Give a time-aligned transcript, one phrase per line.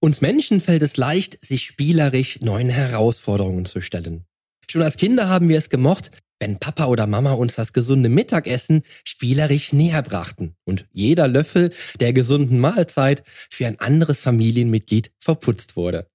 [0.00, 4.24] Uns Menschen fällt es leicht, sich spielerisch neuen Herausforderungen zu stellen.
[4.68, 8.82] Schon als Kinder haben wir es gemocht, wenn Papa oder Mama uns das gesunde Mittagessen
[9.04, 16.06] spielerisch näher brachten und jeder Löffel der gesunden Mahlzeit für ein anderes Familienmitglied verputzt wurde.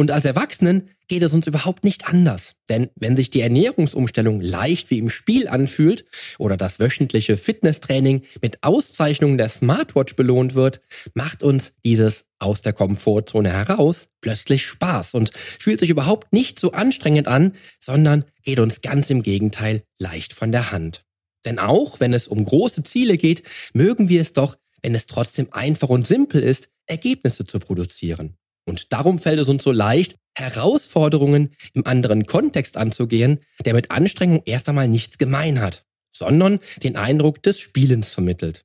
[0.00, 2.54] Und als Erwachsenen geht es uns überhaupt nicht anders.
[2.70, 6.06] Denn wenn sich die Ernährungsumstellung leicht wie im Spiel anfühlt
[6.38, 10.80] oder das wöchentliche Fitnesstraining mit Auszeichnungen der Smartwatch belohnt wird,
[11.12, 16.72] macht uns dieses aus der Komfortzone heraus plötzlich Spaß und fühlt sich überhaupt nicht so
[16.72, 21.04] anstrengend an, sondern geht uns ganz im Gegenteil leicht von der Hand.
[21.44, 23.42] Denn auch wenn es um große Ziele geht,
[23.74, 28.38] mögen wir es doch, wenn es trotzdem einfach und simpel ist, Ergebnisse zu produzieren.
[28.70, 34.42] Und darum fällt es uns so leicht, Herausforderungen im anderen Kontext anzugehen, der mit Anstrengung
[34.46, 35.84] erst einmal nichts gemein hat,
[36.16, 38.64] sondern den Eindruck des Spielens vermittelt.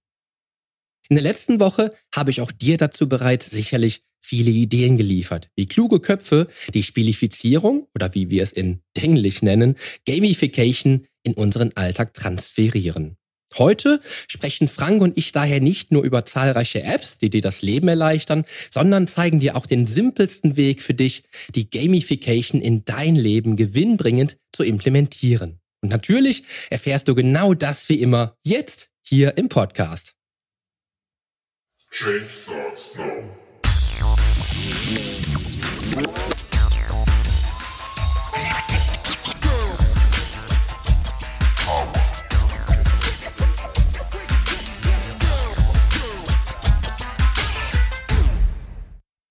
[1.10, 5.68] In der letzten Woche habe ich auch dir dazu bereits sicherlich viele Ideen geliefert, wie
[5.68, 12.13] kluge Köpfe die Spielifizierung oder wie wir es in Englisch nennen, Gamification in unseren Alltag
[12.13, 13.18] transferieren.
[13.58, 17.88] Heute sprechen Frank und ich daher nicht nur über zahlreiche Apps, die dir das Leben
[17.88, 23.56] erleichtern, sondern zeigen dir auch den simpelsten Weg für dich, die Gamification in dein Leben
[23.56, 25.60] gewinnbringend zu implementieren.
[25.82, 30.16] Und natürlich erfährst du genau das wie immer jetzt hier im Podcast.
[31.92, 33.24] Change starts now.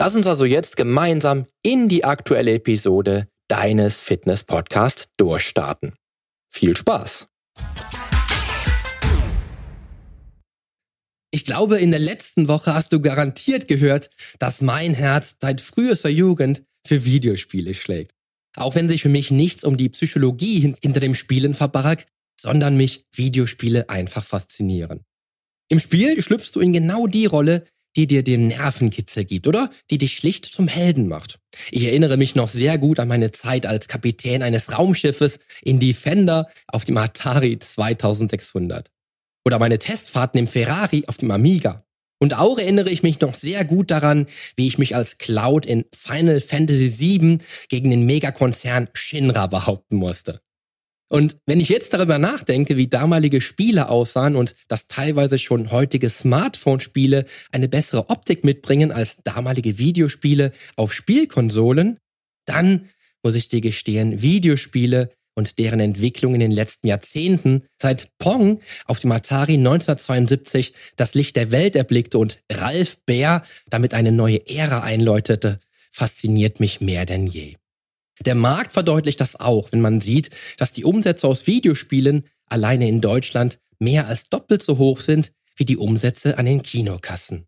[0.00, 5.92] Lass uns also jetzt gemeinsam in die aktuelle Episode deines Fitness Podcasts durchstarten.
[6.50, 7.28] Viel Spaß!
[11.30, 14.08] Ich glaube, in der letzten Woche hast du garantiert gehört,
[14.38, 18.12] dass mein Herz seit frühester Jugend für Videospiele schlägt.
[18.56, 22.06] Auch wenn sich für mich nichts um die Psychologie hinter dem Spielen verbarg,
[22.40, 25.04] sondern mich Videospiele einfach faszinieren.
[25.68, 27.66] Im Spiel schlüpfst du in genau die Rolle,
[27.96, 31.38] die dir den Nervenkitzel gibt oder die dich schlicht zum Helden macht.
[31.70, 36.48] Ich erinnere mich noch sehr gut an meine Zeit als Kapitän eines Raumschiffes in Defender
[36.66, 38.90] auf dem Atari 2600.
[39.44, 41.84] Oder meine Testfahrten im Ferrari auf dem Amiga.
[42.22, 45.86] Und auch erinnere ich mich noch sehr gut daran, wie ich mich als Cloud in
[45.94, 50.42] Final Fantasy VII gegen den Megakonzern Shinra behaupten musste.
[51.12, 56.08] Und wenn ich jetzt darüber nachdenke, wie damalige Spiele aussahen und dass teilweise schon heutige
[56.08, 61.98] Smartphone-Spiele eine bessere Optik mitbringen als damalige Videospiele auf Spielkonsolen,
[62.46, 62.88] dann
[63.24, 69.00] muss ich dir gestehen, Videospiele und deren Entwicklung in den letzten Jahrzehnten, seit Pong auf
[69.00, 74.80] dem Atari 1972 das Licht der Welt erblickte und Ralph Bär damit eine neue Ära
[74.82, 75.58] einläutete,
[75.90, 77.59] fasziniert mich mehr denn je.
[78.24, 83.00] Der Markt verdeutlicht das auch, wenn man sieht, dass die Umsätze aus Videospielen alleine in
[83.00, 87.46] Deutschland mehr als doppelt so hoch sind wie die Umsätze an den Kinokassen.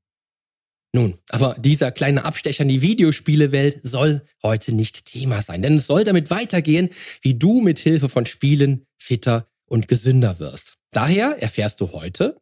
[0.94, 5.87] Nun, aber dieser kleine Abstecher in die Videospielewelt soll heute nicht Thema sein, denn es
[5.87, 6.91] soll damit weitergehen,
[7.22, 10.75] wie du mit Hilfe von Spielen fitter und gesünder wirst.
[10.91, 12.37] Daher erfährst du heute,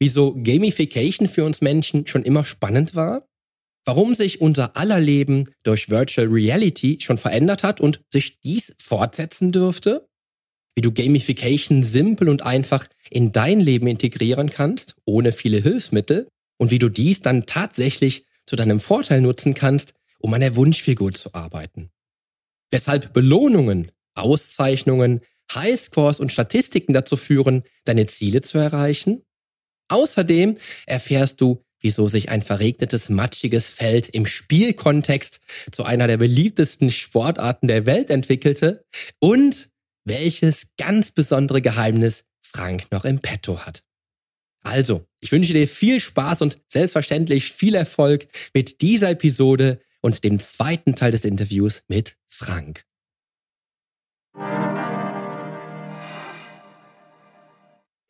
[0.00, 3.28] wieso Gamification für uns Menschen schon immer spannend war,
[3.84, 9.52] warum sich unser aller Leben durch Virtual Reality schon verändert hat und sich dies fortsetzen
[9.52, 10.08] dürfte,
[10.74, 16.28] wie du Gamification simpel und einfach in dein Leben integrieren kannst, ohne viele Hilfsmittel,
[16.58, 21.12] und wie du dies dann tatsächlich zu deinem Vorteil nutzen kannst, um an der Wunschfigur
[21.12, 21.90] zu arbeiten.
[22.70, 25.20] Weshalb Belohnungen, Auszeichnungen,
[25.52, 29.22] Highscores und Statistiken dazu führen, deine Ziele zu erreichen.
[29.88, 30.56] Außerdem
[30.86, 35.40] erfährst du, wieso sich ein verregnetes, matschiges Feld im Spielkontext
[35.70, 38.84] zu einer der beliebtesten Sportarten der Welt entwickelte
[39.20, 39.68] und
[40.04, 43.84] welches ganz besondere Geheimnis Frank noch im Petto hat.
[44.62, 50.40] Also, ich wünsche dir viel Spaß und selbstverständlich viel Erfolg mit dieser Episode und dem
[50.40, 52.84] zweiten Teil des Interviews mit Frank.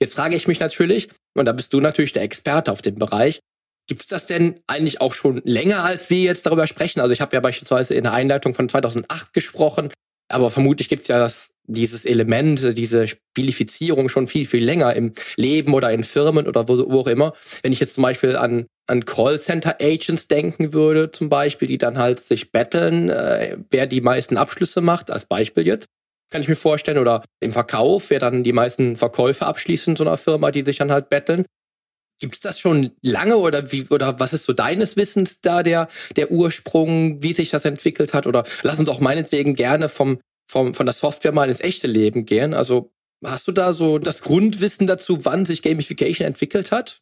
[0.01, 3.41] Jetzt frage ich mich natürlich, und da bist du natürlich der Experte auf dem Bereich,
[3.87, 7.01] Gibt es das denn eigentlich auch schon länger, als wir jetzt darüber sprechen?
[7.01, 9.91] Also ich habe ja beispielsweise in der Einleitung von 2008 gesprochen,
[10.29, 15.13] aber vermutlich gibt es ja das, dieses Element, diese Spielifizierung schon viel, viel länger im
[15.37, 17.35] Leben oder in Firmen oder wo, wo auch immer.
[17.63, 22.21] Wenn ich jetzt zum Beispiel an, an Callcenter-Agents denken würde, zum Beispiel, die dann halt
[22.21, 25.87] sich betteln, äh, wer die meisten Abschlüsse macht, als Beispiel jetzt,
[26.31, 26.99] kann ich mir vorstellen.
[26.99, 30.79] Oder im Verkauf, wer dann die meisten Verkäufe abschließt in so einer Firma, die sich
[30.79, 31.45] dann halt betteln.
[32.21, 35.89] Gibt es das schon lange oder wie oder was ist so deines Wissens da der
[36.17, 40.75] der Ursprung, wie sich das entwickelt hat oder lass uns auch meinetwegen gerne vom vom
[40.75, 42.55] von der Software mal ins echte Leben gehen.
[42.55, 42.93] Also
[43.25, 47.01] hast du da so das Grundwissen dazu, wann sich Gamification entwickelt hat?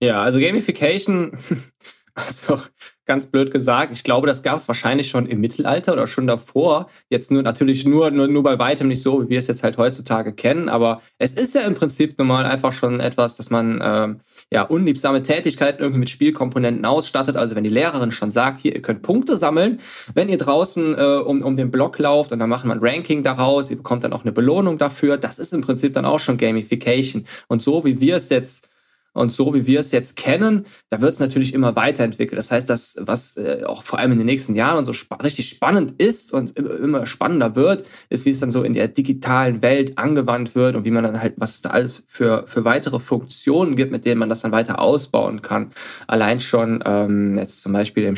[0.00, 1.38] Ja, also Gamification
[2.32, 2.60] Also
[3.04, 6.88] ganz blöd gesagt, ich glaube, das gab es wahrscheinlich schon im Mittelalter oder schon davor.
[7.08, 9.76] Jetzt nur natürlich nur, nur, nur bei weitem nicht so, wie wir es jetzt halt
[9.76, 10.68] heutzutage kennen.
[10.68, 14.20] Aber es ist ja im Prinzip normal einfach schon etwas, dass man ähm,
[14.50, 17.36] ja unliebsame Tätigkeiten irgendwie mit Spielkomponenten ausstattet.
[17.36, 19.80] Also wenn die Lehrerin schon sagt, hier, ihr könnt Punkte sammeln,
[20.14, 23.22] wenn ihr draußen äh, um, um den Block lauft und dann machen wir ein Ranking
[23.22, 25.16] daraus, ihr bekommt dann auch eine Belohnung dafür.
[25.16, 27.26] Das ist im Prinzip dann auch schon Gamification.
[27.48, 28.68] Und so wie wir es jetzt
[29.12, 32.38] und so wie wir es jetzt kennen, da wird es natürlich immer weiterentwickelt.
[32.38, 35.48] Das heißt, das, was äh, auch vor allem in den nächsten Jahren so spa richtig
[35.48, 39.98] spannend ist und immer spannender wird, ist, wie es dann so in der digitalen Welt
[39.98, 43.76] angewandt wird und wie man dann halt, was es da alles für, für weitere Funktionen
[43.76, 45.72] gibt, mit denen man das dann weiter ausbauen kann.
[46.06, 48.16] Allein schon ähm, jetzt zum Beispiel im,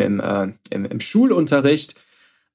[0.00, 1.94] im, äh, im, im Schulunterricht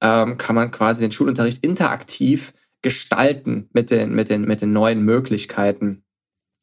[0.02, 5.04] ähm, kann man quasi den Schulunterricht interaktiv gestalten mit den, mit den, mit den neuen
[5.04, 6.04] Möglichkeiten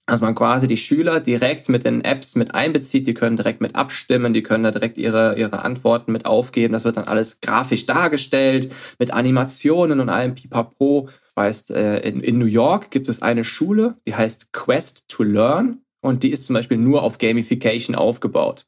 [0.06, 3.74] dass man quasi die Schüler direkt mit den Apps mit einbezieht, die können direkt mit
[3.74, 6.72] abstimmen, die können da direkt ihre, ihre Antworten mit aufgeben.
[6.72, 11.08] Das wird dann alles grafisch dargestellt, mit Animationen und allem Pipapo.
[11.34, 15.80] Weißt, äh, in, in New York gibt es eine Schule, die heißt Quest to Learn
[16.00, 18.66] und die ist zum Beispiel nur auf Gamification aufgebaut.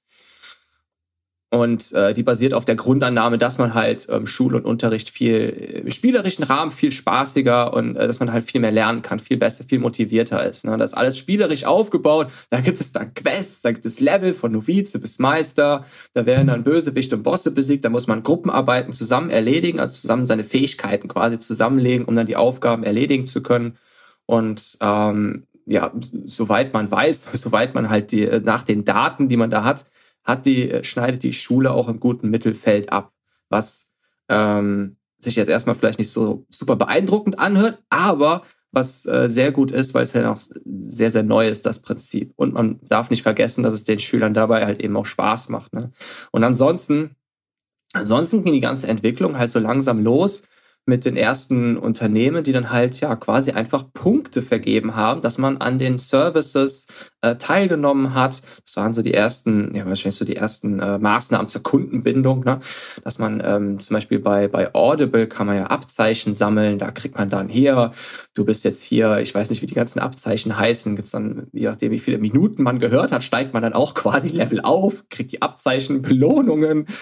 [1.51, 5.83] Und äh, die basiert auf der Grundannahme, dass man halt ähm, Schule und Unterricht viel
[5.83, 9.39] im spielerischen Rahmen viel spaßiger und äh, dass man halt viel mehr lernen kann, viel
[9.39, 10.67] besser, viel motivierter ist.
[10.67, 10.77] Ne?
[10.77, 12.29] Das ist alles spielerisch aufgebaut.
[12.51, 15.87] Da gibt es dann Quests, da gibt es Level von Novize bis Meister.
[16.13, 17.83] Da werden dann Bösewichte und Bosse besiegt.
[17.83, 22.37] Da muss man Gruppenarbeiten zusammen erledigen, also zusammen seine Fähigkeiten quasi zusammenlegen, um dann die
[22.37, 23.79] Aufgaben erledigen zu können.
[24.27, 25.93] Und ähm, ja,
[26.27, 29.87] soweit man weiß, soweit man halt die, nach den Daten, die man da hat,
[30.29, 33.13] hat die, äh, schneidet die Schule auch im guten Mittelfeld ab,
[33.49, 33.91] was
[34.29, 39.71] ähm, sich jetzt erstmal vielleicht nicht so super beeindruckend anhört, aber was äh, sehr gut
[39.73, 42.35] ist, weil es ja noch sehr, sehr neu ist, das Prinzip.
[42.37, 45.73] Und man darf nicht vergessen, dass es den Schülern dabei halt eben auch Spaß macht.
[45.73, 45.91] Ne?
[46.31, 47.17] Und ansonsten,
[47.95, 50.43] ansonsten ging die ganze Entwicklung halt so langsam los
[50.89, 55.59] mit den ersten Unternehmen, die dann halt ja quasi einfach Punkte vergeben haben, dass man
[55.59, 56.87] an den Services
[57.21, 58.43] äh, teilgenommen hat.
[58.65, 62.61] Das waren so die ersten, ja wahrscheinlich so die ersten äh, Maßnahmen zur Kundenbindung, ne?
[63.05, 67.19] dass man ähm, zum Beispiel bei, bei Audible kann man ja Abzeichen sammeln, da kriegt
[67.19, 67.93] man dann hier,
[68.33, 71.67] du bist jetzt hier, ich weiß nicht, wie die ganzen Abzeichen heißen, gibt's dann, je
[71.67, 75.33] nachdem, wie viele Minuten man gehört hat, steigt man dann auch quasi Level auf, kriegt
[75.33, 76.87] die Abzeichen, Belohnungen.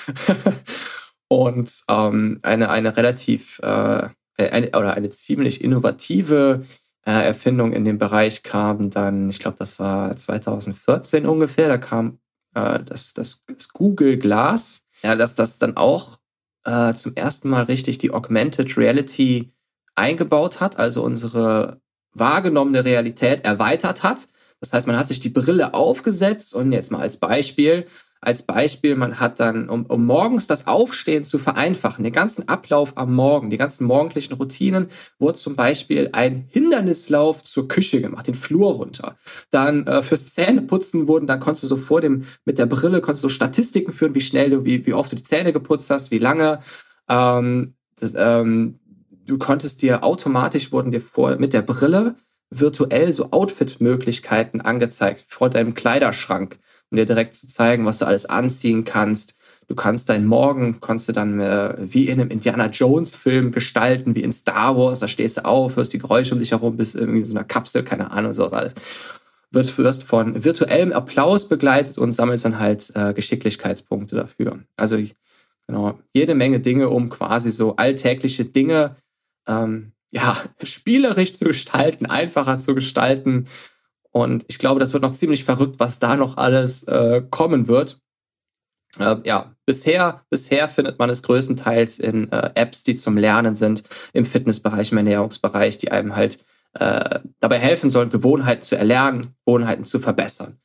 [1.29, 4.09] Und ähm, eine, eine relativ äh,
[4.39, 6.63] eine, oder eine ziemlich innovative
[7.05, 12.19] äh, Erfindung in dem Bereich kam dann, ich glaube, das war 2014 ungefähr, da kam
[12.55, 16.19] äh, das, das, das Google Glass, ja, dass das dann auch
[16.65, 19.53] äh, zum ersten Mal richtig die Augmented Reality
[19.95, 21.81] eingebaut hat, also unsere
[22.13, 24.29] wahrgenommene Realität erweitert hat.
[24.61, 27.87] Das heißt, man hat sich die Brille aufgesetzt und jetzt mal als Beispiel,
[28.21, 32.97] als Beispiel, man hat dann, um, um morgens das Aufstehen zu vereinfachen, den ganzen Ablauf
[32.97, 38.35] am Morgen, die ganzen morgendlichen Routinen, wurde zum Beispiel ein Hindernislauf zur Küche gemacht, den
[38.35, 39.17] Flur runter.
[39.51, 43.25] Dann äh, fürs Zähneputzen wurden, dann konntest du so vor dem, mit der Brille, konntest
[43.25, 46.19] du Statistiken führen, wie schnell du, wie, wie oft du die Zähne geputzt hast, wie
[46.19, 46.61] lange.
[47.09, 48.79] Ähm, das, ähm,
[49.27, 52.17] du konntest dir automatisch, wurden dir vor, mit der Brille
[52.51, 56.59] virtuell so Outfit-Möglichkeiten angezeigt vor deinem Kleiderschrank
[56.97, 59.37] um dir direkt zu zeigen, was du alles anziehen kannst.
[59.69, 64.15] Du kannst deinen Morgen, kannst du dann äh, wie in einem Indiana Jones Film gestalten,
[64.15, 65.01] wie in Star Wars.
[65.01, 67.45] Da stehst du auf, hörst die Geräusche um dich herum, bist irgendwie in so einer
[67.45, 68.73] Kapsel, keine Ahnung, so alles.
[69.51, 74.61] Wird, wirst von virtuellem Applaus begleitet und sammelst dann halt äh, Geschicklichkeitspunkte dafür.
[74.77, 74.97] Also
[75.67, 78.97] genau, jede Menge Dinge, um quasi so alltägliche Dinge
[79.47, 83.47] ähm, ja, spielerisch zu gestalten, einfacher zu gestalten
[84.17, 88.01] und ich glaube, das wird noch ziemlich verrückt, was da noch alles äh, kommen wird.
[88.99, 93.83] Äh, ja, bisher, bisher findet man es größtenteils in äh, Apps, die zum Lernen sind,
[94.15, 96.39] im Fitnessbereich, im Ernährungsbereich, die einem halt
[96.73, 100.61] äh, dabei helfen sollen, Gewohnheiten zu erlernen, Gewohnheiten zu verbessern.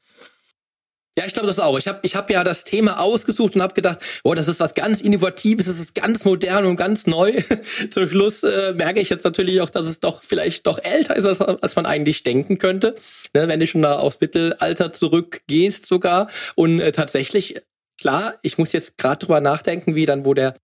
[1.18, 1.78] Ja, ich glaube das auch.
[1.78, 4.76] Ich habe ich hab ja das Thema ausgesucht und habe gedacht, boah, das ist was
[4.76, 7.34] ganz Innovatives, das ist ganz modern und ganz neu.
[7.92, 11.26] Zum Schluss äh, merke ich jetzt natürlich auch, dass es doch vielleicht doch älter ist,
[11.26, 12.96] als, als man eigentlich denken könnte.
[13.34, 16.30] Ne, wenn du schon da aufs Mittelalter zurückgehst sogar.
[16.56, 17.62] Und äh, tatsächlich,
[18.00, 20.56] klar, ich muss jetzt gerade drüber nachdenken, wie dann, wo der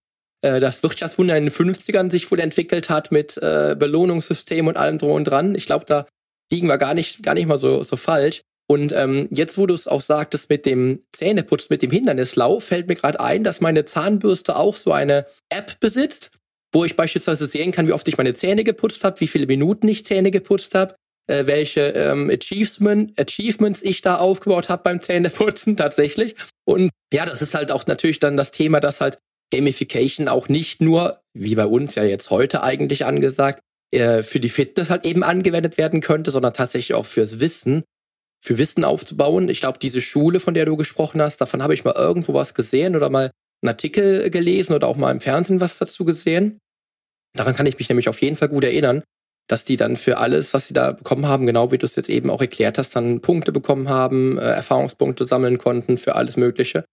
[0.41, 4.97] äh, das Wirtschaftswunder in den 50ern sich wohl entwickelt hat mit äh, Belohnungssystem und allem
[4.97, 5.55] drum und dran.
[5.55, 6.05] Ich glaube, da
[6.49, 8.43] liegen wir gar nicht, gar nicht mal so, so falsch.
[8.69, 12.89] Und ähm, jetzt, wo du es auch sagtest mit dem Zähneputz, mit dem Hindernislauf, fällt
[12.89, 16.31] mir gerade ein, dass meine Zahnbürste auch so eine App besitzt,
[16.73, 19.87] wo ich beispielsweise sehen kann, wie oft ich meine Zähne geputzt habe, wie viele Minuten
[19.87, 20.95] ich Zähne geputzt habe,
[21.27, 26.35] äh, welche ähm, Achievement, Achievements ich da aufgebaut habe beim Zähneputzen tatsächlich.
[26.65, 29.17] Und ja, das ist halt auch natürlich dann das Thema, dass halt
[29.53, 34.49] Gamification auch nicht nur, wie bei uns ja jetzt heute eigentlich angesagt, äh, für die
[34.49, 37.83] Fitness halt eben angewendet werden könnte, sondern tatsächlich auch fürs Wissen
[38.43, 39.49] für Wissen aufzubauen.
[39.49, 42.53] Ich glaube, diese Schule, von der du gesprochen hast, davon habe ich mal irgendwo was
[42.53, 46.59] gesehen oder mal einen Artikel gelesen oder auch mal im Fernsehen was dazu gesehen.
[47.33, 49.03] Daran kann ich mich nämlich auf jeden Fall gut erinnern,
[49.47, 52.09] dass die dann für alles, was sie da bekommen haben, genau wie du es jetzt
[52.09, 56.85] eben auch erklärt hast, dann Punkte bekommen haben, äh, Erfahrungspunkte sammeln konnten für alles Mögliche.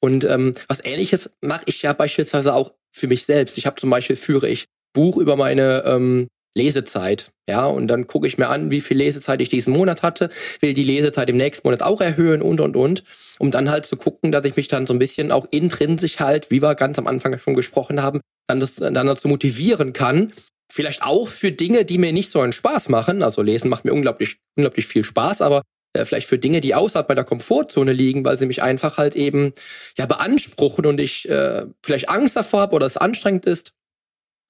[0.00, 3.58] Und ähm, was ähnliches mache ich ja beispielsweise auch für mich selbst.
[3.58, 7.30] Ich habe zum Beispiel führe ich Buch über meine ähm, Lesezeit.
[7.48, 10.30] Ja, und dann gucke ich mir an, wie viel Lesezeit ich diesen Monat hatte,
[10.60, 13.04] will die Lesezeit im nächsten Monat auch erhöhen und und und,
[13.38, 16.50] um dann halt zu gucken, dass ich mich dann so ein bisschen auch intrinsisch halt,
[16.50, 20.32] wie wir ganz am Anfang schon gesprochen haben, dann, das, dann dazu motivieren kann.
[20.72, 23.22] Vielleicht auch für Dinge, die mir nicht so einen Spaß machen.
[23.24, 27.08] Also Lesen macht mir unglaublich, unglaublich viel Spaß, aber äh, vielleicht für Dinge, die außerhalb
[27.08, 29.52] meiner Komfortzone liegen, weil sie mich einfach halt eben
[29.98, 33.72] ja beanspruchen und ich äh, vielleicht Angst davor habe oder es anstrengend ist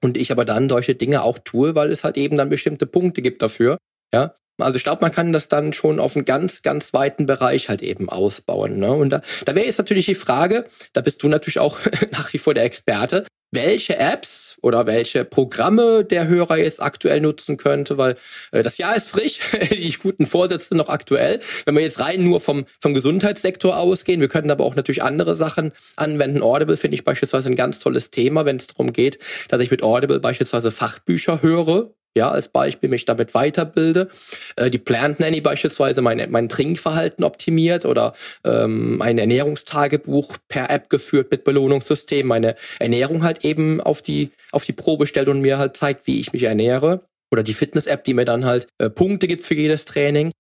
[0.03, 3.23] und ich aber dann solche Dinge auch tue, weil es halt eben dann bestimmte Punkte
[3.23, 3.79] gibt dafür.
[4.13, 7.69] Ja, also ich glaube, man kann das dann schon auf einen ganz, ganz weiten Bereich
[7.69, 8.79] halt eben ausbauen.
[8.79, 8.93] Ne?
[8.93, 11.79] Und da, da wäre jetzt natürlich die Frage, da bist du natürlich auch
[12.11, 17.57] nach wie vor der Experte, welche Apps oder welche Programme der Hörer jetzt aktuell nutzen
[17.57, 18.17] könnte, weil
[18.53, 19.39] äh, das Jahr ist frisch,
[19.71, 21.41] die guten Vorsätze noch aktuell.
[21.65, 25.37] Wenn wir jetzt rein nur vom, vom Gesundheitssektor ausgehen, wir könnten aber auch natürlich andere
[25.37, 26.43] Sachen anwenden.
[26.43, 29.83] Audible finde ich beispielsweise ein ganz tolles Thema, wenn es darum geht, dass ich mit
[29.83, 34.09] Audible beispielsweise Fachbücher höre, ja, als Beispiel mich damit weiterbilde.
[34.57, 38.15] Äh, die Plant Nanny beispielsweise mein, mein Trinkverhalten optimiert oder
[38.45, 44.65] ähm, ein Ernährungstagebuch per App geführt mit Belohnungssystem, meine Ernährung halt eben auf die, auf
[44.65, 47.03] die Probe stellt und mir halt zeigt, wie ich mich ernähre.
[47.33, 50.33] Oder die Fitness-App, die mir dann halt äh, Punkte gibt für jedes Training.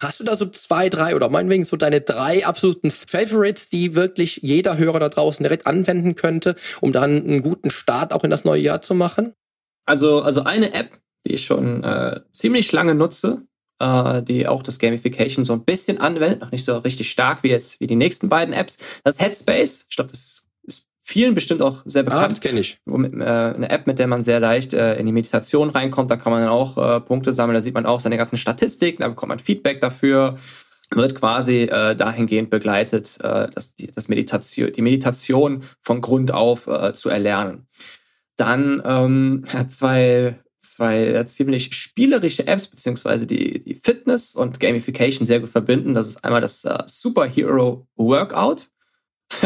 [0.00, 4.40] Hast du da so zwei, drei oder meinetwegen so deine drei absoluten Favorites, die wirklich
[4.42, 8.44] jeder Hörer da draußen direkt anwenden könnte, um dann einen guten Start auch in das
[8.44, 9.34] neue Jahr zu machen?
[9.86, 10.90] Also, also eine App,
[11.28, 13.42] die ich schon äh, ziemlich lange nutze,
[13.78, 17.48] äh, die auch das Gamification so ein bisschen anwendet, noch nicht so richtig stark wie
[17.48, 18.78] jetzt wie die nächsten beiden Apps.
[19.04, 19.86] Das ist Headspace.
[19.88, 22.24] Ich glaube, das ist vielen bestimmt auch sehr bekannt.
[22.24, 22.78] Ah, das kenne ich.
[22.84, 26.10] Womit, äh, eine App, mit der man sehr leicht äh, in die Meditation reinkommt.
[26.10, 27.54] Da kann man dann auch äh, Punkte sammeln.
[27.54, 29.02] Da sieht man auch seine ganzen Statistiken.
[29.02, 30.36] Da bekommt man Feedback dafür
[30.90, 36.66] wird quasi äh, dahingehend begleitet, äh, das, die, das Meditation, die Meditation von Grund auf
[36.66, 37.66] äh, zu erlernen.
[38.36, 40.38] Dann ähm, zwei
[40.74, 45.94] zwei äh, ziemlich spielerische Apps, beziehungsweise die, die Fitness und Gamification sehr gut verbinden.
[45.94, 48.68] Das ist einmal das uh, Superhero Workout.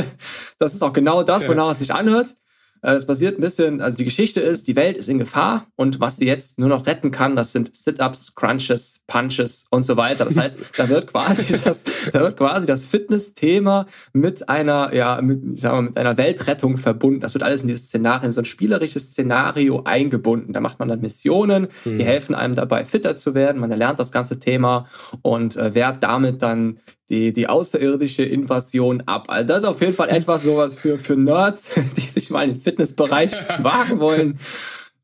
[0.58, 2.34] das ist auch genau das, wonach es sich anhört.
[2.82, 6.00] Äh, das basiert ein bisschen, also die Geschichte ist, die Welt ist in Gefahr und
[6.00, 10.24] was sie jetzt nur noch retten kann, das sind Sit-ups, Crunches, Punches und so weiter.
[10.24, 15.42] Das heißt, da wird quasi das, da wird quasi das Fitness-Thema mit einer, ja, mit,
[15.54, 17.20] ich sag mal, mit einer Weltrettung verbunden.
[17.20, 20.52] Das wird alles in dieses Szenario, in so ein spielerisches Szenario eingebunden.
[20.52, 21.98] Da macht man dann Missionen, mhm.
[21.98, 23.60] die helfen einem dabei, fitter zu werden.
[23.60, 24.86] Man erlernt das ganze Thema
[25.22, 26.78] und äh, wehrt damit dann
[27.12, 29.26] die, die außerirdische Invasion ab.
[29.28, 32.54] Also das ist auf jeden Fall etwas sowas für, für Nerds, die sich mal in
[32.54, 34.38] den Fitnessbereich wagen wollen.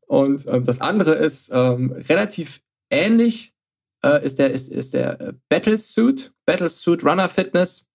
[0.07, 3.53] Und ähm, das andere ist ähm, relativ ähnlich,
[4.03, 7.85] äh, ist der, ist, ist der äh, Battlesuit, Battlesuit Runner Fitness.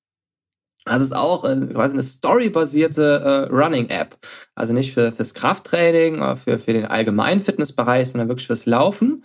[0.85, 4.17] Das ist auch äh, quasi eine storybasierte äh, Running-App.
[4.55, 9.25] Also nicht für, fürs Krafttraining oder für, für den allgemeinen Fitnessbereich, sondern wirklich fürs Laufen.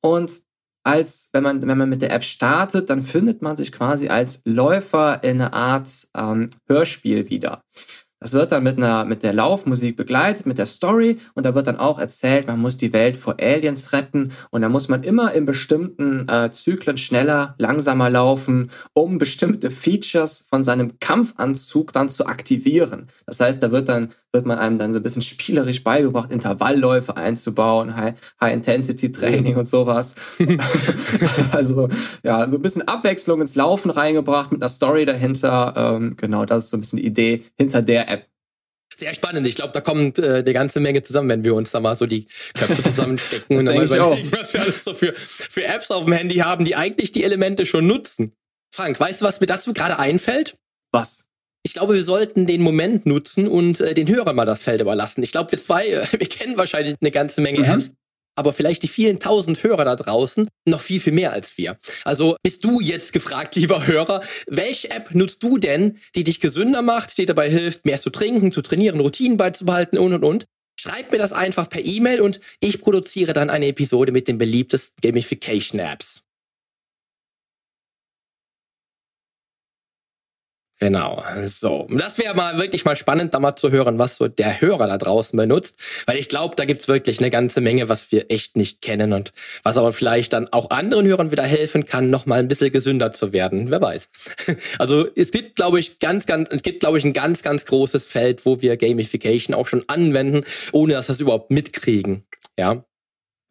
[0.00, 0.30] Und
[0.88, 4.40] als wenn man, wenn man mit der App startet, dann findet man sich quasi als
[4.46, 7.62] Läufer in einer Art ähm, Hörspiel wieder.
[8.20, 11.68] Das wird dann mit einer, mit der Laufmusik begleitet, mit der Story und da wird
[11.68, 15.32] dann auch erzählt, man muss die Welt vor Aliens retten und da muss man immer
[15.34, 22.26] in bestimmten äh, Zyklen schneller, langsamer laufen, um bestimmte Features von seinem Kampfanzug dann zu
[22.26, 23.06] aktivieren.
[23.26, 27.16] Das heißt, da wird dann, wird man einem dann so ein bisschen spielerisch beigebracht, Intervallläufe
[27.16, 30.16] einzubauen, High-Intensity-Training High und sowas.
[31.52, 31.88] also,
[32.24, 35.74] ja, so ein bisschen Abwechslung ins Laufen reingebracht mit einer Story dahinter.
[35.76, 38.07] Ähm, genau, das ist so ein bisschen die Idee hinter der.
[38.98, 39.46] Sehr spannend.
[39.46, 42.04] Ich glaube, da kommt äh, eine ganze Menge zusammen, wenn wir uns da mal so
[42.04, 42.26] die
[42.58, 46.14] Köpfe zusammenstecken und dann mal überlegen, was wir alles so für, für Apps auf dem
[46.14, 48.32] Handy haben, die eigentlich die Elemente schon nutzen.
[48.74, 50.56] Frank, weißt du, was mir dazu gerade einfällt?
[50.90, 51.28] Was?
[51.62, 55.22] Ich glaube, wir sollten den Moment nutzen und äh, den Hörern mal das Feld überlassen.
[55.22, 57.64] Ich glaube, wir zwei, äh, wir kennen wahrscheinlich eine ganze Menge mhm.
[57.66, 57.92] Apps,
[58.38, 61.76] aber vielleicht die vielen tausend Hörer da draußen noch viel, viel mehr als wir.
[62.04, 66.82] Also bist du jetzt gefragt, lieber Hörer, welche App nutzt du denn, die dich gesünder
[66.82, 70.44] macht, die dabei hilft, mehr zu trinken, zu trainieren, Routinen beizubehalten und und und?
[70.80, 74.94] Schreib mir das einfach per E-Mail und ich produziere dann eine Episode mit den beliebtesten
[75.02, 76.22] Gamification-Apps.
[80.80, 81.88] Genau, so.
[81.90, 84.96] Das wäre mal wirklich mal spannend, da mal zu hören, was so der Hörer da
[84.96, 85.82] draußen benutzt.
[86.06, 89.32] Weil ich glaube, da gibt's wirklich eine ganze Menge, was wir echt nicht kennen und
[89.64, 93.10] was aber vielleicht dann auch anderen Hörern wieder helfen kann, noch mal ein bisschen gesünder
[93.10, 93.70] zu werden.
[93.70, 94.08] Wer weiß.
[94.78, 98.06] Also es gibt, glaube ich, ganz, ganz, es gibt, glaube ich, ein ganz, ganz großes
[98.06, 102.24] Feld, wo wir Gamification auch schon anwenden, ohne dass wir es überhaupt mitkriegen.
[102.58, 102.84] Ja.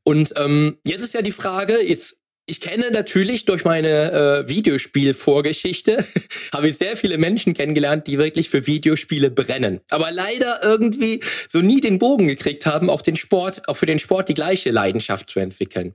[0.04, 2.17] Und ähm, jetzt ist ja die Frage, jetzt
[2.50, 6.04] ich kenne natürlich durch meine äh, Videospielvorgeschichte,
[6.54, 9.82] habe ich sehr viele Menschen kennengelernt, die wirklich für Videospiele brennen.
[9.90, 14.00] Aber leider irgendwie so nie den Bogen gekriegt haben, auch den Sport, auch für den
[14.00, 15.94] Sport die gleiche Leidenschaft zu entwickeln.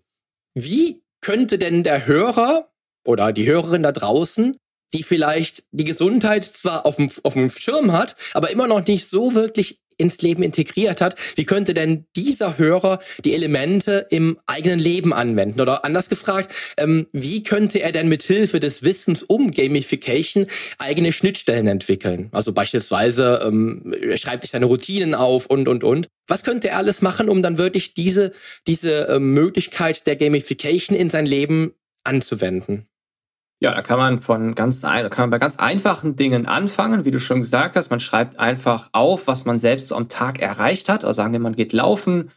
[0.54, 2.68] Wie könnte denn der Hörer
[3.04, 4.54] oder die Hörerin da draußen,
[4.92, 9.06] die vielleicht die Gesundheit zwar auf dem, auf dem Schirm hat, aber immer noch nicht
[9.06, 14.80] so wirklich ins Leben integriert hat, wie könnte denn dieser Hörer die Elemente im eigenen
[14.80, 15.60] Leben anwenden?
[15.60, 20.46] Oder anders gefragt, ähm, wie könnte er denn mit Hilfe des Wissens um Gamification
[20.78, 22.28] eigene Schnittstellen entwickeln?
[22.32, 26.08] Also beispielsweise ähm, er schreibt sich seine Routinen auf und und und.
[26.26, 28.32] Was könnte er alles machen, um dann wirklich diese
[28.66, 31.72] diese äh, Möglichkeit der Gamification in sein Leben
[32.04, 32.88] anzuwenden?
[33.62, 37.20] Ja, da kann man von ganz, kann man bei ganz einfachen Dingen anfangen, wie du
[37.20, 37.90] schon gesagt hast.
[37.90, 41.04] Man schreibt einfach auf, was man selbst so am Tag erreicht hat.
[41.04, 42.32] Also sagen wir, man geht laufen.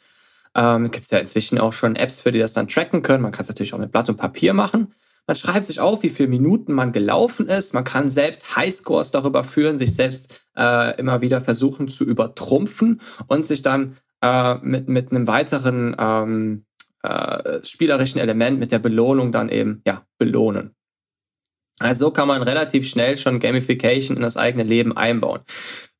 [0.53, 3.23] Ähm, Gibt es ja inzwischen auch schon Apps, für die das dann tracken können.
[3.23, 4.93] Man kann es natürlich auch mit Blatt und Papier machen.
[5.25, 7.73] Man schreibt sich auf, wie viele Minuten man gelaufen ist.
[7.73, 13.47] Man kann selbst Highscores darüber führen, sich selbst äh, immer wieder versuchen zu übertrumpfen und
[13.47, 16.65] sich dann äh, mit, mit einem weiteren ähm,
[17.01, 20.74] äh, spielerischen Element, mit der Belohnung dann eben ja, belohnen.
[21.79, 25.41] Also so kann man relativ schnell schon Gamification in das eigene Leben einbauen.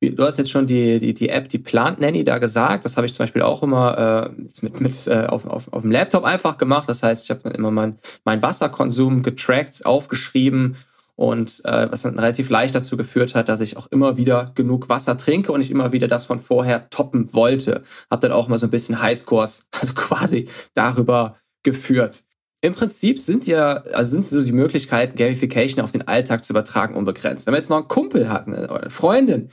[0.01, 2.85] Du hast jetzt schon die, die, die App, die Plant Nanny da gesagt.
[2.85, 5.91] Das habe ich zum Beispiel auch immer äh, mit, mit äh, auf, auf, auf dem
[5.91, 6.87] Laptop einfach gemacht.
[6.87, 10.77] Das heißt, ich habe dann immer meinen mein Wasserkonsum getrackt, aufgeschrieben
[11.15, 14.89] und äh, was dann relativ leicht dazu geführt hat, dass ich auch immer wieder genug
[14.89, 17.83] Wasser trinke und ich immer wieder das von vorher toppen wollte.
[18.11, 22.23] Habe dann auch mal so ein bisschen Highscores, also quasi darüber geführt.
[22.65, 26.95] Im Prinzip sind ja, also sind so die Möglichkeiten, Gamification auf den Alltag zu übertragen,
[26.95, 27.45] unbegrenzt.
[27.45, 29.49] Wenn man jetzt noch einen Kumpel hat eine, Freundin,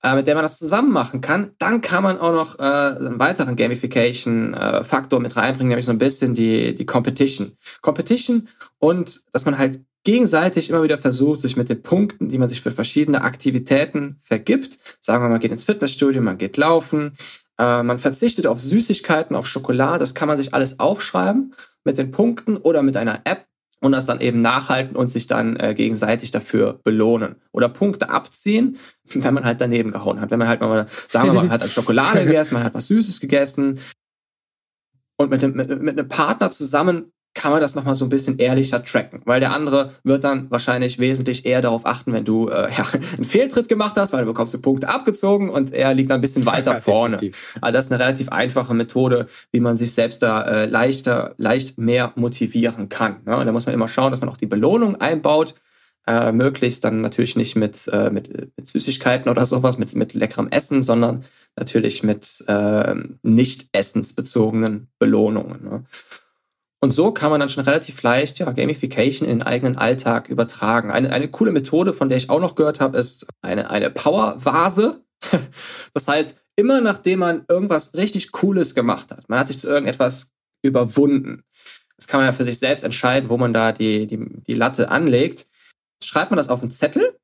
[0.00, 3.18] äh, mit der man das zusammen machen kann, dann kann man auch noch äh, einen
[3.18, 7.50] weiteren Gamification-Faktor äh, mit reinbringen, nämlich so ein bisschen die, die Competition.
[7.80, 8.46] Competition
[8.78, 12.60] und dass man halt gegenseitig immer wieder versucht, sich mit den Punkten, die man sich
[12.60, 17.16] für verschiedene Aktivitäten vergibt, sagen wir mal, man geht ins Fitnessstudio, man geht laufen,
[17.58, 22.10] äh, man verzichtet auf Süßigkeiten, auf Schokolade, das kann man sich alles aufschreiben mit den
[22.10, 23.46] Punkten oder mit einer App
[23.80, 27.36] und das dann eben nachhalten und sich dann äh, gegenseitig dafür belohnen.
[27.50, 30.30] Oder Punkte abziehen, wenn man halt daneben gehauen hat.
[30.30, 33.20] Wenn man halt mal, sagen wir mal, man hat Schokolade gegessen, man hat was Süßes
[33.20, 33.80] gegessen
[35.16, 38.38] und mit, dem, mit, mit einem Partner zusammen kann man das nochmal so ein bisschen
[38.38, 42.70] ehrlicher tracken, weil der andere wird dann wahrscheinlich wesentlich eher darauf achten, wenn du äh,
[42.76, 42.84] ja,
[43.16, 46.20] einen Fehltritt gemacht hast, weil du bekommst du Punkte abgezogen und er liegt dann ein
[46.20, 47.16] bisschen weiter vorne.
[47.60, 51.78] Also das ist eine relativ einfache Methode, wie man sich selbst da äh, leichter, leicht
[51.78, 53.16] mehr motivieren kann.
[53.24, 53.36] Ne?
[53.36, 55.54] Und da muss man immer schauen, dass man auch die Belohnung einbaut,
[56.06, 60.48] äh, möglichst dann natürlich nicht mit, äh, mit, mit Süßigkeiten oder sowas, mit, mit leckerem
[60.48, 61.24] Essen, sondern
[61.56, 65.64] natürlich mit äh, nicht essensbezogenen Belohnungen.
[65.64, 65.84] Ne?
[66.82, 70.90] Und so kann man dann schon relativ leicht ja, Gamification in den eigenen Alltag übertragen.
[70.90, 75.00] Eine, eine coole Methode, von der ich auch noch gehört habe, ist eine, eine Power-Vase.
[75.94, 80.32] Das heißt, immer nachdem man irgendwas richtig Cooles gemacht hat, man hat sich zu irgendetwas
[80.62, 81.44] überwunden.
[81.96, 84.90] Das kann man ja für sich selbst entscheiden, wo man da die, die, die Latte
[84.90, 85.46] anlegt.
[86.02, 87.16] Schreibt man das auf einen Zettel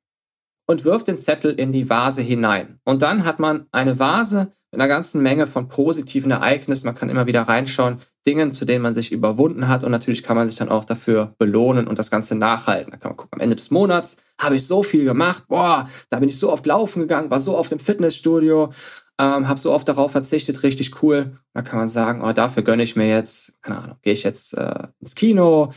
[0.67, 2.79] und wirft den Zettel in die Vase hinein.
[2.85, 6.85] Und dann hat man eine Vase einer ganzen Menge von positiven Ereignissen.
[6.85, 9.83] Man kann immer wieder reinschauen, Dingen, zu denen man sich überwunden hat.
[9.83, 12.91] Und natürlich kann man sich dann auch dafür belohnen und das Ganze nachhalten.
[12.91, 15.43] Da kann man gucken, am Ende des Monats habe ich so viel gemacht.
[15.47, 18.71] Boah, da bin ich so oft laufen gegangen, war so oft im Fitnessstudio,
[19.17, 21.37] ähm, habe so oft darauf verzichtet, richtig cool.
[21.53, 24.55] Da kann man sagen, oh, dafür gönne ich mir jetzt, keine Ahnung, gehe ich jetzt
[24.55, 25.73] äh, ins Kino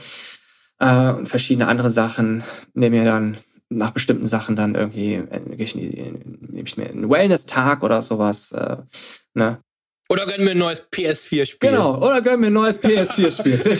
[0.78, 3.38] äh, und verschiedene andere Sachen, nehme mir dann
[3.76, 8.52] nach bestimmten Sachen dann irgendwie, äh, nehme ich mir einen Wellness-Tag oder sowas.
[8.52, 8.76] Äh,
[9.34, 9.60] ne?
[10.08, 11.70] Oder gönnen wir ein neues PS4-Spiel.
[11.70, 13.62] Genau, oder gönnen wir ein neues PS4-Spiel.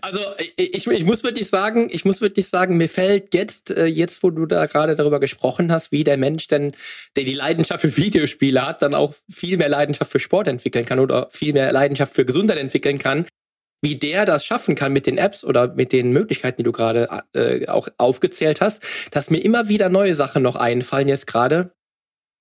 [0.00, 0.20] also
[0.56, 4.30] ich, ich muss wirklich sagen, ich muss wirklich sagen, mir fällt jetzt, äh, jetzt wo
[4.30, 6.72] du da gerade darüber gesprochen hast, wie der Mensch denn,
[7.16, 10.98] der die Leidenschaft für Videospiele hat, dann auch viel mehr Leidenschaft für Sport entwickeln kann
[10.98, 13.26] oder viel mehr Leidenschaft für Gesundheit entwickeln kann,
[13.82, 17.08] wie der das schaffen kann mit den Apps oder mit den Möglichkeiten, die du gerade
[17.34, 21.72] äh, auch aufgezählt hast, dass mir immer wieder neue Sachen noch einfallen jetzt gerade,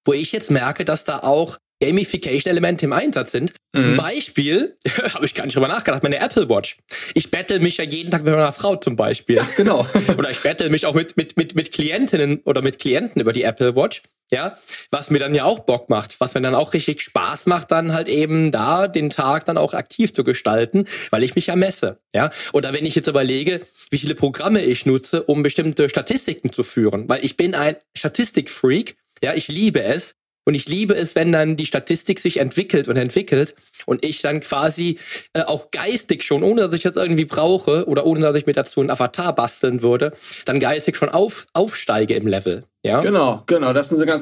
[0.06, 3.54] wo ich jetzt merke, dass da auch Gamification-Elemente im Einsatz sind.
[3.74, 3.82] Mhm.
[3.82, 4.78] Zum Beispiel,
[5.14, 6.78] habe ich gar nicht drüber nachgedacht, meine Apple Watch.
[7.14, 9.38] Ich battle mich ja jeden Tag mit meiner Frau zum Beispiel.
[9.38, 9.86] Ja, genau.
[10.18, 13.44] oder ich battle mich auch mit, mit, mit, mit Klientinnen oder mit Klienten über die
[13.44, 14.02] Apple Watch.
[14.32, 14.58] Ja,
[14.90, 17.94] was mir dann ja auch Bock macht, was mir dann auch richtig Spaß macht, dann
[17.94, 22.00] halt eben da den Tag dann auch aktiv zu gestalten, weil ich mich ja messe.
[22.12, 23.62] Ja, oder wenn ich jetzt überlege,
[23.92, 28.96] wie viele Programme ich nutze, um bestimmte Statistiken zu führen, weil ich bin ein Statistikfreak
[29.24, 30.16] ja, ich liebe es.
[30.46, 33.56] Und ich liebe es, wenn dann die Statistik sich entwickelt und entwickelt
[33.88, 35.00] und ich dann quasi
[35.34, 38.54] äh, auch geistig schon, ohne dass ich das irgendwie brauche oder ohne dass ich mir
[38.54, 40.14] dazu einen Avatar basteln würde,
[40.46, 42.64] dann geistig schon auf, aufsteige im Level.
[42.84, 43.02] Ja?
[43.02, 43.74] Genau, genau.
[43.74, 44.22] Das sind so ganz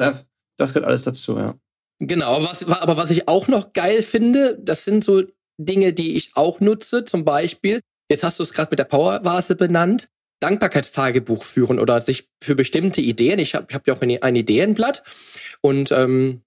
[0.58, 1.56] das gehört alles dazu, ja.
[2.00, 5.24] Genau, was, aber was ich auch noch geil finde, das sind so
[5.58, 9.56] Dinge, die ich auch nutze, zum Beispiel, jetzt hast du es gerade mit der Powervase
[9.56, 10.10] benannt,
[10.44, 13.40] Dankbarkeitstagebuch führen oder sich für bestimmte Ideen.
[13.40, 15.04] Ich habe ich hab ja auch ein, ein Ideenblatt.
[15.62, 16.42] Und ähm,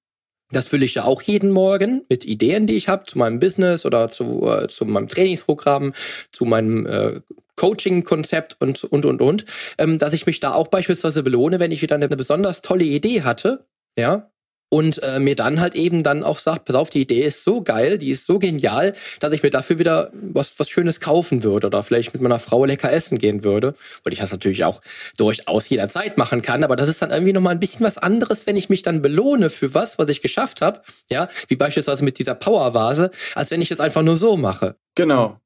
[0.50, 3.84] das fülle ich ja auch jeden Morgen mit Ideen, die ich habe zu meinem Business
[3.84, 5.92] oder zu, äh, zu meinem Trainingsprogramm,
[6.30, 7.20] zu meinem äh,
[7.56, 9.44] Coaching-Konzept und, und, und, und,
[9.78, 13.22] ähm, dass ich mich da auch beispielsweise belohne, wenn ich wieder eine besonders tolle Idee
[13.22, 13.66] hatte,
[13.98, 14.30] ja,
[14.68, 17.62] und äh, mir dann halt eben dann auch sagt, pass auf, die Idee ist so
[17.62, 21.68] geil, die ist so genial, dass ich mir dafür wieder was, was Schönes kaufen würde
[21.68, 23.74] oder vielleicht mit meiner Frau lecker essen gehen würde.
[24.04, 24.80] Und ich das natürlich auch
[25.16, 28.56] durchaus jederzeit machen kann, aber das ist dann irgendwie nochmal ein bisschen was anderes, wenn
[28.56, 32.34] ich mich dann belohne für was, was ich geschafft habe, ja, wie beispielsweise mit dieser
[32.34, 34.76] Powervase, als wenn ich es einfach nur so mache.
[34.96, 35.38] Genau,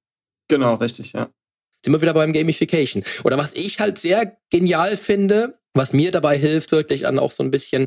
[0.48, 1.28] genau, richtig, ja.
[1.85, 3.04] Sind wir wieder beim Gamification.
[3.24, 7.42] Oder was ich halt sehr genial finde, was mir dabei hilft, wirklich an auch so
[7.42, 7.87] ein bisschen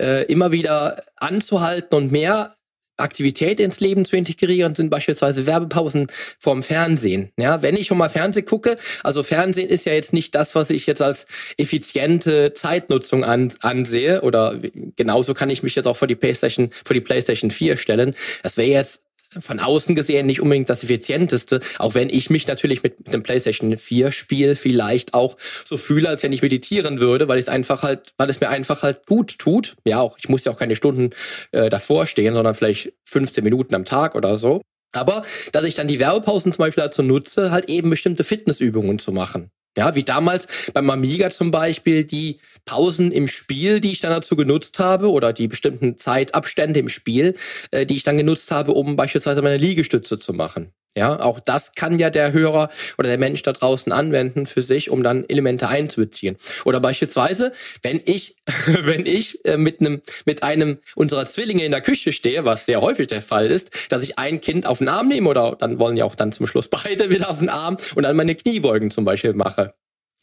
[0.00, 2.54] äh, immer wieder anzuhalten und mehr
[2.96, 6.06] Aktivität ins Leben zu integrieren, sind beispielsweise Werbepausen
[6.38, 7.32] vorm Fernsehen.
[7.36, 10.70] Ja, wenn ich schon mal Fernsehen gucke, also Fernsehen ist ja jetzt nicht das, was
[10.70, 11.26] ich jetzt als
[11.58, 14.60] effiziente Zeitnutzung an, ansehe, oder
[14.96, 18.14] genauso kann ich mich jetzt auch vor die PlayStation, vor die PlayStation 4 stellen.
[18.42, 19.03] Das wäre jetzt
[19.40, 23.76] von außen gesehen nicht unbedingt das effizienteste, auch wenn ich mich natürlich mit, dem PlayStation
[23.76, 28.12] 4 Spiel vielleicht auch so fühle, als wenn ich meditieren würde, weil es einfach halt,
[28.16, 29.76] weil es mir einfach halt gut tut.
[29.84, 31.10] Ja, auch ich muss ja auch keine Stunden
[31.52, 34.60] äh, davor stehen, sondern vielleicht 15 Minuten am Tag oder so.
[34.92, 39.12] Aber dass ich dann die Werbepausen zum Beispiel dazu nutze, halt eben bestimmte Fitnessübungen zu
[39.12, 39.50] machen.
[39.76, 44.36] Ja, wie damals beim Amiga zum Beispiel die Pausen im Spiel, die ich dann dazu
[44.36, 47.34] genutzt habe, oder die bestimmten Zeitabstände im Spiel,
[47.72, 50.72] äh, die ich dann genutzt habe, um beispielsweise meine Liegestütze zu machen.
[50.96, 54.90] Ja, auch das kann ja der Hörer oder der Mensch da draußen anwenden für sich,
[54.90, 56.36] um dann Elemente einzubeziehen.
[56.64, 57.52] Oder beispielsweise,
[57.82, 62.44] wenn ich, wenn ich äh, mit einem, mit einem unserer Zwillinge in der Küche stehe,
[62.44, 65.56] was sehr häufig der Fall ist, dass ich ein Kind auf den Arm nehme oder
[65.58, 68.36] dann wollen ja auch dann zum Schluss beide wieder auf den Arm und dann meine
[68.36, 69.74] Kniebeugen zum Beispiel mache.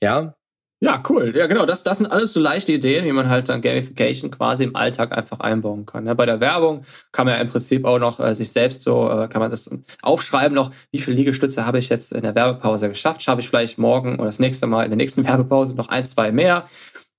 [0.01, 0.35] Ja,
[0.83, 1.31] ja, cool.
[1.37, 1.67] Ja, genau.
[1.67, 5.15] Das, das sind alles so leichte Ideen, wie man halt dann Gamification quasi im Alltag
[5.15, 6.07] einfach einbauen kann.
[6.07, 9.07] Ja, bei der Werbung kann man ja im Prinzip auch noch äh, sich selbst so,
[9.07, 9.69] äh, kann man das
[10.01, 13.21] aufschreiben noch, wie viele Liegestütze habe ich jetzt in der Werbepause geschafft?
[13.21, 16.31] Schaffe ich vielleicht morgen oder das nächste Mal in der nächsten Werbepause noch ein, zwei
[16.31, 16.65] mehr?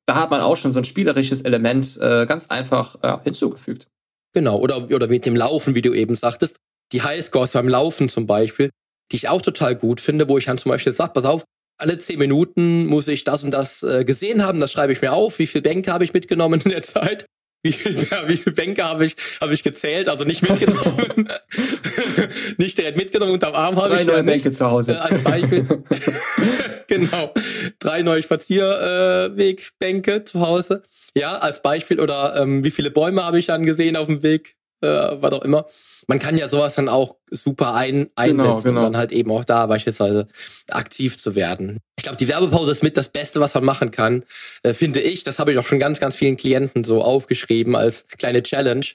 [0.07, 3.87] Da hat man auch schon so ein spielerisches Element äh, ganz einfach äh, hinzugefügt.
[4.35, 6.57] Genau, oder, oder mit dem Laufen, wie du eben sagtest.
[6.91, 8.71] Die Highscores beim Laufen zum Beispiel,
[9.13, 11.45] die ich auch total gut finde, wo ich dann zum Beispiel sage, pass auf,
[11.83, 14.61] alle zehn Minuten muss ich das und das äh, gesehen haben.
[14.61, 15.39] Das schreibe ich mir auf.
[15.39, 17.27] Wie viele Bänke habe ich mitgenommen in der Zeit?
[17.65, 20.09] Wie, ja, wie viele Bänke habe ich, habe ich gezählt?
[20.09, 21.29] Also nicht mitgenommen.
[22.59, 24.01] nicht direkt mitgenommen unterm Arm habe ich.
[24.01, 24.95] Drei neue Bänke zu Hause.
[24.95, 25.69] Äh, als Beispiel.
[26.89, 27.33] genau.
[27.79, 30.83] Drei neue Spazierwegbänke zu Hause.
[31.15, 32.01] Ja, als Beispiel.
[32.01, 35.43] Oder ähm, wie viele Bäume habe ich dann gesehen auf dem Weg äh, was auch
[35.43, 35.67] immer.
[36.09, 38.81] Man kann ja sowas dann auch super ein, einsetzen genau, genau.
[38.81, 40.27] und dann halt eben auch da beispielsweise
[40.69, 41.79] aktiv zu werden.
[41.97, 44.25] Ich glaube, die Werbepause ist mit das Beste, was man machen kann,
[44.63, 45.25] äh, finde ich.
[45.25, 48.87] Das habe ich auch schon ganz, ganz vielen Klienten so aufgeschrieben als kleine Challenge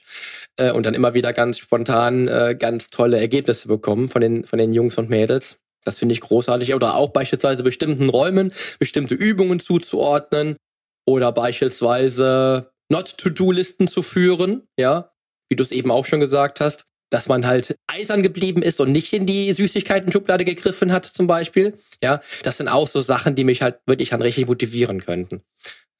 [0.58, 4.58] äh, und dann immer wieder ganz spontan äh, ganz tolle Ergebnisse bekommen von den, von
[4.58, 5.58] den Jungs und Mädels.
[5.84, 6.74] Das finde ich großartig.
[6.74, 10.56] Oder auch beispielsweise bestimmten Räumen bestimmte Übungen zuzuordnen
[11.06, 15.10] oder beispielsweise Not-to-Do-Listen zu führen, ja,
[15.48, 18.92] wie du es eben auch schon gesagt hast, dass man halt eisern geblieben ist und
[18.92, 21.74] nicht in die Süßigkeiten-Schublade gegriffen hat, zum Beispiel.
[22.02, 25.42] Ja, das sind auch so Sachen, die mich halt wirklich dann richtig motivieren könnten.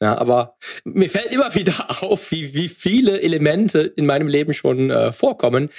[0.01, 4.91] Ja, aber mir fällt immer wieder auf, wie, wie viele Elemente in meinem Leben schon
[4.91, 5.71] äh, vorkommen,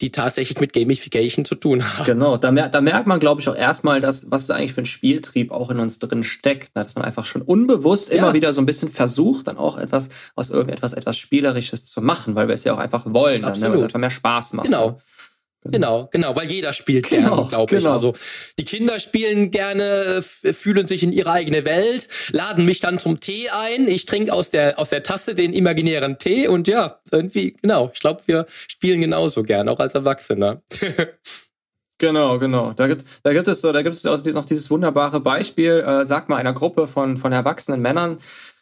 [0.00, 2.04] die tatsächlich mit Gamification zu tun haben.
[2.06, 4.82] Genau, da, mer da merkt man, glaube ich, auch erstmal, dass, was da eigentlich für
[4.82, 6.70] ein Spieltrieb auch in uns drin steckt.
[6.74, 8.18] Dass man einfach schon unbewusst ja.
[8.18, 12.34] immer wieder so ein bisschen versucht, dann auch etwas aus irgendetwas etwas Spielerisches zu machen,
[12.34, 13.70] weil wir es ja auch einfach wollen, dann, ne?
[13.70, 14.66] weil es einfach mehr Spaß macht.
[14.66, 15.00] Genau.
[15.64, 17.82] Genau, genau, weil jeder spielt genau, gerne, glaube ich.
[17.82, 17.92] Genau.
[17.92, 18.14] Also
[18.58, 23.50] die Kinder spielen gerne, fühlen sich in ihre eigene Welt, laden mich dann zum Tee
[23.50, 23.86] ein.
[23.86, 27.90] Ich trinke aus der aus der Tasse den imaginären Tee und ja, irgendwie genau.
[27.92, 30.62] Ich glaube, wir spielen genauso gerne, auch als Erwachsener.
[32.00, 32.72] Genau, genau.
[32.72, 35.84] Da gibt, da gibt es so, da gibt es noch dieses wunderbare Beispiel.
[35.86, 38.16] Äh, sag mal einer Gruppe von von erwachsenen Männern,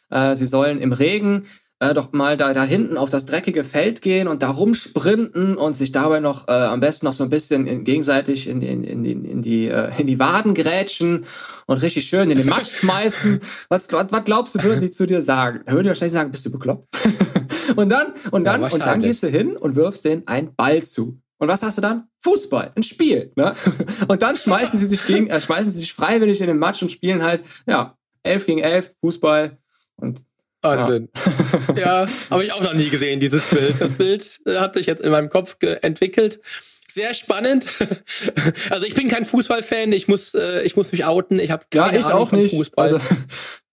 [0.09, 1.47] äh, sie sollen im Regen
[1.79, 5.75] äh, doch mal da, da hinten auf das dreckige Feld gehen und da rumsprinten und
[5.75, 9.05] sich dabei noch äh, am besten noch so ein bisschen in, gegenseitig in, in, in,
[9.05, 11.25] in, in, die, äh, in die Waden grätschen
[11.65, 13.39] und richtig schön in den Matsch schmeißen.
[13.69, 15.61] Was, was, was glaubst du, würden die zu dir sagen?
[15.65, 16.87] Da würden die wahrscheinlich sagen, bist du bekloppt?
[17.75, 20.83] und dann, und dann, ja, und dann gehst du hin und wirfst denen einen Ball
[20.83, 21.21] zu.
[21.37, 22.09] Und was hast du dann?
[22.21, 23.31] Fußball, ein Spiel.
[23.37, 23.55] Ne?
[24.09, 26.91] Und dann schmeißen sie sich gegen, äh, schmeißen sie sich freiwillig in den Matsch und
[26.91, 29.57] spielen halt, ja, elf gegen elf, Fußball.
[29.95, 30.21] Und
[30.61, 31.09] Wahnsinn.
[31.75, 33.79] Ja, ja habe ich auch noch nie gesehen, dieses Bild.
[33.79, 36.39] Das Bild äh, hat sich jetzt in meinem Kopf entwickelt.
[36.91, 37.65] Sehr spannend.
[38.69, 41.39] Also ich bin kein Fußballfan, ich muss, äh, ich muss mich outen.
[41.39, 42.55] Ich habe keine ja, ich Ahnung auch von nicht.
[42.55, 42.83] Fußball.
[42.83, 42.99] Also.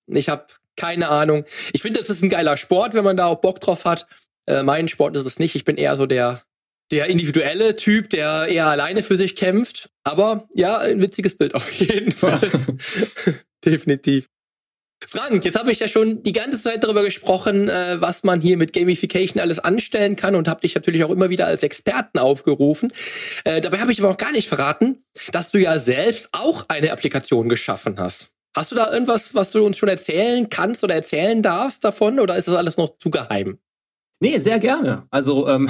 [0.09, 0.46] Ich habe
[0.77, 1.44] keine Ahnung.
[1.72, 4.07] Ich finde, das ist ein geiler Sport, wenn man da auch Bock drauf hat.
[4.46, 5.57] Äh, mein Sport ist es nicht.
[5.57, 6.42] Ich bin eher so der,
[6.92, 9.90] der individuelle Typ, der eher alleine für sich kämpft.
[10.05, 12.40] Aber ja, ein witziges Bild auf jeden Fall.
[13.64, 14.29] Definitiv.
[15.05, 18.57] Frank, jetzt habe ich ja schon die ganze Zeit darüber gesprochen, äh, was man hier
[18.57, 22.93] mit Gamification alles anstellen kann und habe dich natürlich auch immer wieder als Experten aufgerufen.
[23.45, 26.93] Äh, dabei habe ich aber auch gar nicht verraten, dass du ja selbst auch eine
[26.93, 28.29] Applikation geschaffen hast.
[28.57, 32.37] Hast du da irgendwas, was du uns schon erzählen kannst oder erzählen darfst davon oder
[32.37, 33.59] ist das alles noch zu geheim?
[34.19, 35.07] Nee, sehr gerne.
[35.11, 35.69] Also ähm,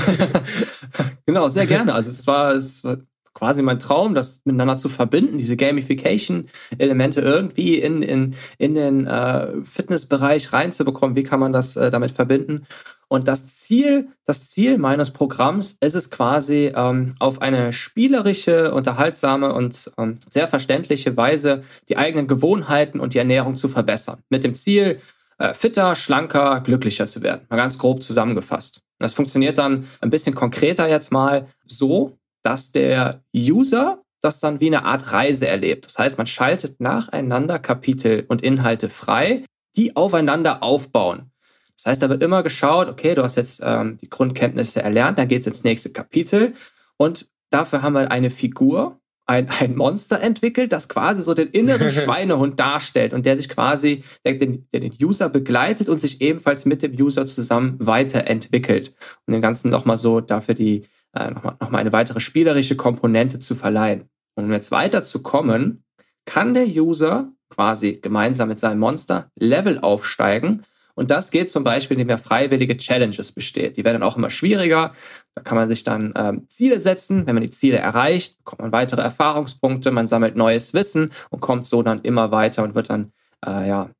[1.26, 1.92] genau, sehr gerne.
[1.94, 2.98] Also es war, es war
[3.36, 9.62] quasi mein Traum, das miteinander zu verbinden, diese Gamification-Elemente irgendwie in, in, in den äh,
[9.62, 11.16] Fitnessbereich reinzubekommen.
[11.16, 12.66] Wie kann man das äh, damit verbinden?
[13.08, 19.52] Und das Ziel, das Ziel meines Programms ist es quasi, ähm, auf eine spielerische, unterhaltsame
[19.52, 24.22] und ähm, sehr verständliche Weise die eigenen Gewohnheiten und die Ernährung zu verbessern.
[24.30, 24.98] Mit dem Ziel,
[25.36, 27.42] äh, fitter, schlanker, glücklicher zu werden.
[27.50, 28.80] Mal ganz grob zusammengefasst.
[28.98, 34.68] Das funktioniert dann ein bisschen konkreter jetzt mal so, dass der User das dann wie
[34.68, 35.84] eine Art Reise erlebt.
[35.84, 39.42] Das heißt, man schaltet nacheinander Kapitel und Inhalte frei,
[39.76, 41.32] die aufeinander aufbauen.
[41.76, 45.26] Das heißt, da wird immer geschaut, okay, du hast jetzt ähm, die Grundkenntnisse erlernt, dann
[45.26, 46.54] geht es ins nächste Kapitel
[46.96, 51.90] und dafür haben wir eine Figur, ein, ein Monster entwickelt, das quasi so den inneren
[51.90, 56.64] Schweinehund darstellt und der sich quasi, der den, der den User begleitet und sich ebenfalls
[56.64, 58.94] mit dem User zusammen weiterentwickelt
[59.26, 60.84] und den Ganzen nochmal so dafür die,
[61.16, 64.08] äh, nochmal noch mal eine weitere spielerische Komponente zu verleihen.
[64.34, 65.84] Und um jetzt weiterzukommen,
[66.26, 70.64] kann der User quasi gemeinsam mit seinem Monster Level aufsteigen.
[70.94, 73.76] Und das geht zum Beispiel, indem er freiwillige Challenges besteht.
[73.76, 74.92] Die werden dann auch immer schwieriger.
[75.34, 77.26] Da kann man sich dann ähm, Ziele setzen.
[77.26, 81.66] Wenn man die Ziele erreicht, bekommt man weitere Erfahrungspunkte, man sammelt neues Wissen und kommt
[81.66, 83.12] so dann immer weiter und wird dann
[83.46, 83.90] äh, ja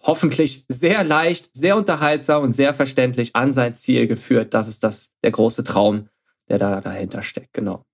[0.00, 4.54] hoffentlich sehr leicht, sehr unterhaltsam und sehr verständlich an sein Ziel geführt.
[4.54, 6.08] Das ist das der große Traum
[6.48, 7.84] der da dahinter steckt, genau.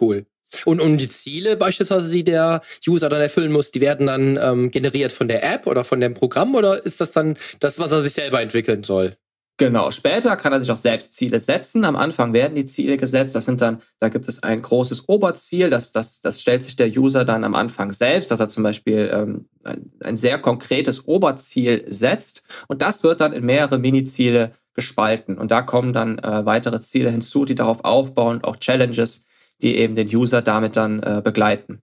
[0.00, 0.26] Cool.
[0.64, 4.70] Und, und die Ziele beispielsweise, die der User dann erfüllen muss, die werden dann ähm,
[4.70, 8.02] generiert von der App oder von dem Programm oder ist das dann das, was er
[8.02, 9.16] sich selber entwickeln soll?
[9.60, 11.84] Genau, später kann er sich auch selbst Ziele setzen.
[11.84, 13.34] Am Anfang werden die Ziele gesetzt.
[13.34, 16.88] Das sind dann, da gibt es ein großes Oberziel, das, das, das stellt sich der
[16.88, 21.84] User dann am Anfang selbst, dass er zum Beispiel ähm, ein, ein sehr konkretes Oberziel
[21.88, 22.42] setzt.
[22.68, 25.38] Und das wird dann in mehrere Mini-Ziele gespalten.
[25.38, 29.26] Und da kommen dann äh, weitere Ziele hinzu, die darauf aufbauen, auch Challenges,
[29.62, 31.82] die eben den User damit dann äh, begleiten.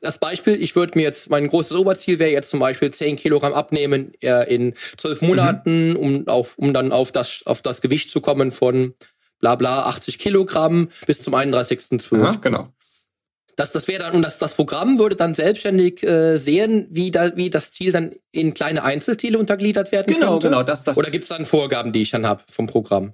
[0.00, 3.52] Das Beispiel, ich würde mir jetzt, mein großes Oberziel wäre jetzt zum Beispiel 10 Kilogramm
[3.52, 5.96] abnehmen äh, in zwölf Monaten, mhm.
[5.96, 8.94] um, auf, um dann auf das, auf das Gewicht zu kommen von
[9.40, 12.40] bla bla, 80 Kilogramm bis zum 31.12.
[12.40, 12.68] genau.
[13.56, 17.36] Das, das wäre dann, und das, das Programm würde dann selbstständig äh, sehen, wie, da,
[17.36, 20.48] wie das Ziel dann in kleine Einzelziele untergliedert werden genau, könnte.
[20.48, 20.96] Genau, das, das.
[20.96, 23.12] Oder gibt es dann Vorgaben, die ich dann habe vom Programm?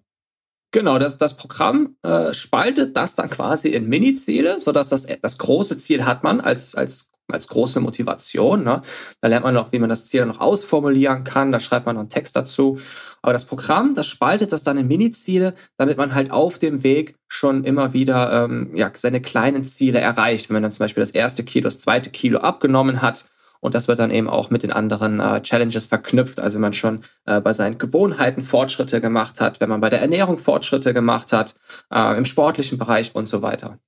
[0.70, 5.78] Genau, das, das Programm äh, spaltet das dann quasi in Mini-Ziele, sodass das, das große
[5.78, 8.64] Ziel hat man als, als als große Motivation.
[8.64, 8.82] Ne?
[9.20, 11.52] Da lernt man noch, wie man das Ziel noch ausformulieren kann.
[11.52, 12.78] Da schreibt man noch einen Text dazu.
[13.22, 17.16] Aber das Programm, das spaltet das dann in Mini-Ziele, damit man halt auf dem Weg
[17.28, 20.48] schon immer wieder ähm, ja, seine kleinen Ziele erreicht.
[20.48, 23.88] Wenn man dann zum Beispiel das erste Kilo, das zweite Kilo abgenommen hat, und das
[23.88, 26.40] wird dann eben auch mit den anderen äh, Challenges verknüpft.
[26.40, 30.00] Also wenn man schon äh, bei seinen Gewohnheiten Fortschritte gemacht hat, wenn man bei der
[30.00, 31.56] Ernährung Fortschritte gemacht hat,
[31.92, 33.78] äh, im sportlichen Bereich und so weiter.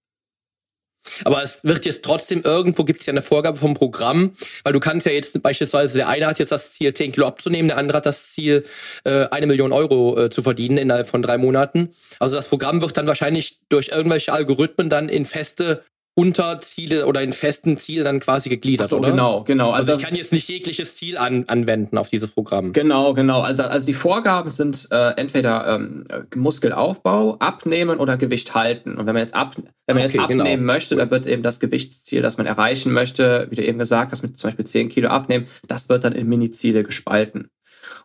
[1.24, 4.32] Aber es wird jetzt trotzdem, irgendwo gibt es ja eine Vorgabe vom Programm,
[4.64, 7.68] weil du kannst ja jetzt beispielsweise, der eine hat jetzt das Ziel, 10 Kilo abzunehmen,
[7.68, 8.64] der andere hat das Ziel,
[9.04, 11.90] äh, eine Million Euro äh, zu verdienen innerhalb von drei Monaten.
[12.18, 17.32] Also das Programm wird dann wahrscheinlich durch irgendwelche Algorithmen dann in feste Unterziele oder in
[17.32, 19.10] festen Zielen dann quasi gegliedert, so, oder?
[19.10, 19.70] Genau, genau.
[19.70, 22.72] Also, also ich kann jetzt nicht jegliches Ziel an, anwenden auf dieses Programm.
[22.72, 23.40] Genau, genau.
[23.40, 28.96] Also, also die Vorgaben sind äh, entweder ähm, Muskelaufbau, Abnehmen oder Gewicht halten.
[28.96, 30.24] Und wenn man jetzt, ab, wenn man okay, jetzt genau.
[30.24, 30.72] abnehmen genau.
[30.72, 34.22] möchte, dann wird eben das Gewichtsziel, das man erreichen möchte, wie du eben gesagt hast,
[34.22, 37.50] mit zum Beispiel 10 Kilo abnehmen, das wird dann in Mini-Ziele gespalten.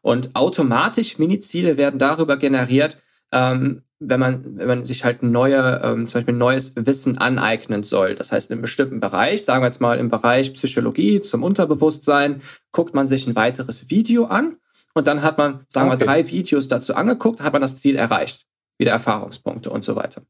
[0.01, 2.99] Und automatisch Mini-Ziele werden darüber generiert,
[3.35, 8.15] ähm, wenn man, wenn man sich halt neue, ähm, zum Beispiel neues Wissen aneignen soll.
[8.15, 12.41] Das heißt, in einem bestimmten Bereich, sagen wir jetzt mal im Bereich Psychologie zum Unterbewusstsein,
[12.71, 14.57] guckt man sich ein weiteres Video an
[14.93, 15.99] und dann hat man, sagen okay.
[15.99, 18.45] wir, drei Videos dazu angeguckt, hat man das Ziel erreicht.
[18.77, 20.21] Wieder Erfahrungspunkte und so weiter.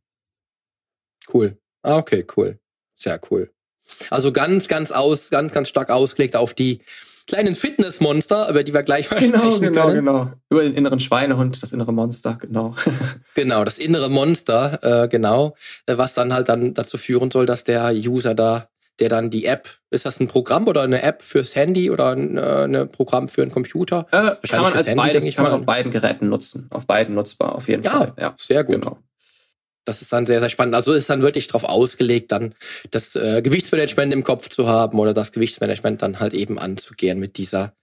[1.31, 1.57] Cool.
[1.83, 2.59] Ah, okay, cool.
[2.95, 3.51] Sehr cool.
[4.09, 6.81] Also ganz, ganz aus, ganz, ganz stark ausgelegt auf die
[7.27, 10.05] kleinen Fitnessmonster, über die wir gleich mal genau, sprechen genau, können.
[10.05, 10.33] Genau, genau.
[10.49, 12.75] Über den inneren Schweinehund, das innere Monster, genau.
[13.33, 17.63] genau, das innere Monster, äh, genau, äh, was dann halt dann dazu führen soll, dass
[17.63, 18.67] der User da,
[18.99, 22.37] der dann die App, ist das ein Programm oder eine App fürs Handy oder ein
[22.37, 24.07] äh, Programm für einen Computer?
[24.11, 27.55] Äh, kann man als Handy, beides, kann man auf beiden Geräten nutzen, auf beiden nutzbar,
[27.55, 28.13] auf jeden ja, Fall.
[28.19, 28.81] Ja, sehr gut.
[28.81, 28.99] Genau
[29.85, 30.75] das ist dann sehr, sehr spannend.
[30.75, 32.55] Also ist dann wirklich darauf ausgelegt, dann
[32.91, 37.37] das äh, Gewichtsmanagement im Kopf zu haben oder das Gewichtsmanagement dann halt eben anzugehen mit
[37.37, 37.73] dieser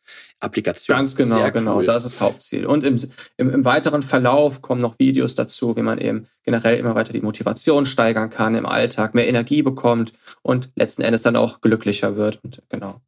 [0.40, 0.96] Applikation.
[0.96, 1.76] Ganz genau, genau.
[1.78, 1.86] Cool.
[1.86, 2.66] Das ist Hauptziel.
[2.66, 2.96] Und im,
[3.36, 7.20] im, im, weiteren Verlauf kommen noch Videos dazu, wie man eben generell immer weiter die
[7.20, 10.12] Motivation steigern kann im Alltag, mehr Energie bekommt
[10.42, 12.40] und letzten Endes dann auch glücklicher wird.
[12.42, 13.00] Und genau.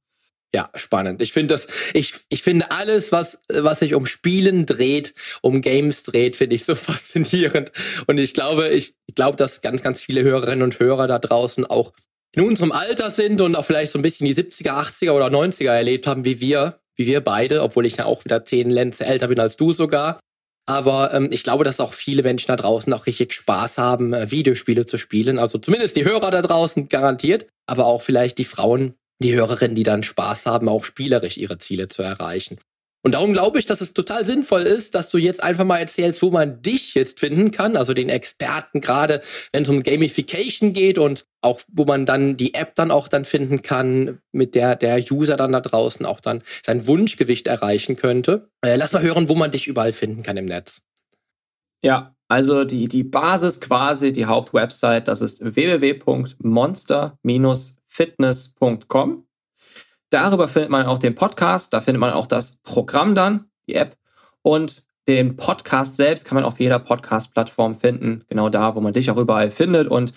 [0.54, 1.20] Ja, spannend.
[1.20, 5.12] Ich finde das, ich, ich finde alles, was, was sich um Spielen dreht,
[5.42, 7.72] um Games dreht, finde ich so faszinierend.
[8.06, 11.92] Und ich glaube, ich, glaube, dass ganz, ganz viele Hörerinnen und Hörer da draußen auch
[12.30, 15.72] in unserem Alter sind und auch vielleicht so ein bisschen die 70er, 80er oder 90er
[15.72, 19.26] erlebt haben, wie wir, wie wir beide, obwohl ich ja auch wieder zehn Lenze älter
[19.26, 20.20] bin als du sogar.
[20.66, 24.30] Aber ähm, ich glaube, dass auch viele Menschen da draußen auch richtig Spaß haben, äh,
[24.30, 25.40] Videospiele zu spielen.
[25.40, 29.82] Also zumindest die Hörer da draußen garantiert, aber auch vielleicht die Frauen, die Hörerinnen, die
[29.82, 32.58] dann Spaß haben, auch spielerisch ihre Ziele zu erreichen.
[33.04, 36.22] Und darum glaube ich, dass es total sinnvoll ist, dass du jetzt einfach mal erzählst,
[36.22, 39.20] wo man dich jetzt finden kann, also den Experten gerade,
[39.52, 43.26] wenn es um Gamification geht und auch wo man dann die App dann auch dann
[43.26, 48.48] finden kann, mit der der User dann da draußen auch dann sein Wunschgewicht erreichen könnte.
[48.64, 50.80] Äh, lass mal hören, wo man dich überall finden kann im Netz.
[51.84, 57.18] Ja, also die, die Basis quasi, die Hauptwebsite, das ist www.monster-
[57.94, 59.26] fitness.com.
[60.10, 63.96] Darüber findet man auch den Podcast, da findet man auch das Programm dann, die App
[64.42, 69.10] und den Podcast selbst kann man auf jeder Podcast-Plattform finden, genau da, wo man dich
[69.10, 70.12] auch überall findet und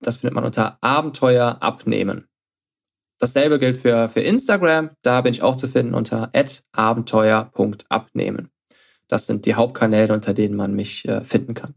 [0.00, 2.26] das findet man unter Abenteuer abnehmen.
[3.18, 6.30] Dasselbe gilt für, für Instagram, da bin ich auch zu finden unter
[6.72, 8.50] abenteuer.abnehmen.
[9.08, 11.74] Das sind die Hauptkanäle, unter denen man mich äh, finden kann.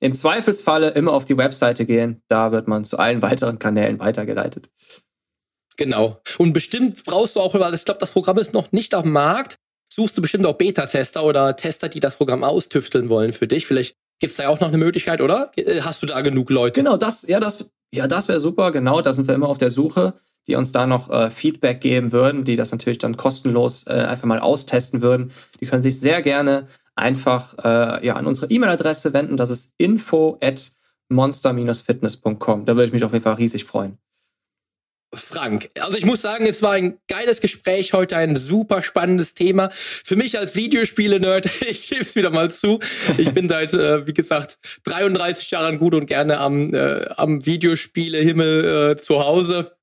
[0.00, 4.70] Im Zweifelsfalle immer auf die Webseite gehen, da wird man zu allen weiteren Kanälen weitergeleitet.
[5.76, 6.20] Genau.
[6.38, 9.12] Und bestimmt brauchst du auch, weil ich glaube, das Programm ist noch nicht auf dem
[9.12, 9.56] Markt,
[9.92, 13.66] suchst du bestimmt auch Beta-Tester oder Tester, die das Programm austüfteln wollen für dich.
[13.66, 15.50] Vielleicht gibt es da auch noch eine Möglichkeit, oder?
[15.56, 16.80] Äh, hast du da genug Leute?
[16.80, 18.70] Genau, das, ja, das, ja, das wäre super.
[18.70, 20.14] Genau, da sind wir immer auf der Suche,
[20.46, 24.26] die uns da noch äh, Feedback geben würden, die das natürlich dann kostenlos äh, einfach
[24.26, 25.32] mal austesten würden.
[25.60, 26.66] Die können sich sehr gerne
[26.98, 29.36] einfach äh, ja, an unsere E-Mail-Adresse wenden.
[29.36, 30.72] Das ist info at
[31.08, 32.64] monster-fitness.com.
[32.64, 33.98] Da würde ich mich auf jeden Fall riesig freuen.
[35.14, 39.70] Frank, also ich muss sagen, es war ein geiles Gespräch heute, ein super spannendes Thema.
[39.72, 42.78] Für mich als Videospiele-Nerd, ich gebe es wieder mal zu,
[43.16, 48.96] ich bin seit, äh, wie gesagt, 33 Jahren gut und gerne am, äh, am Videospiele-Himmel
[48.98, 49.78] äh, zu Hause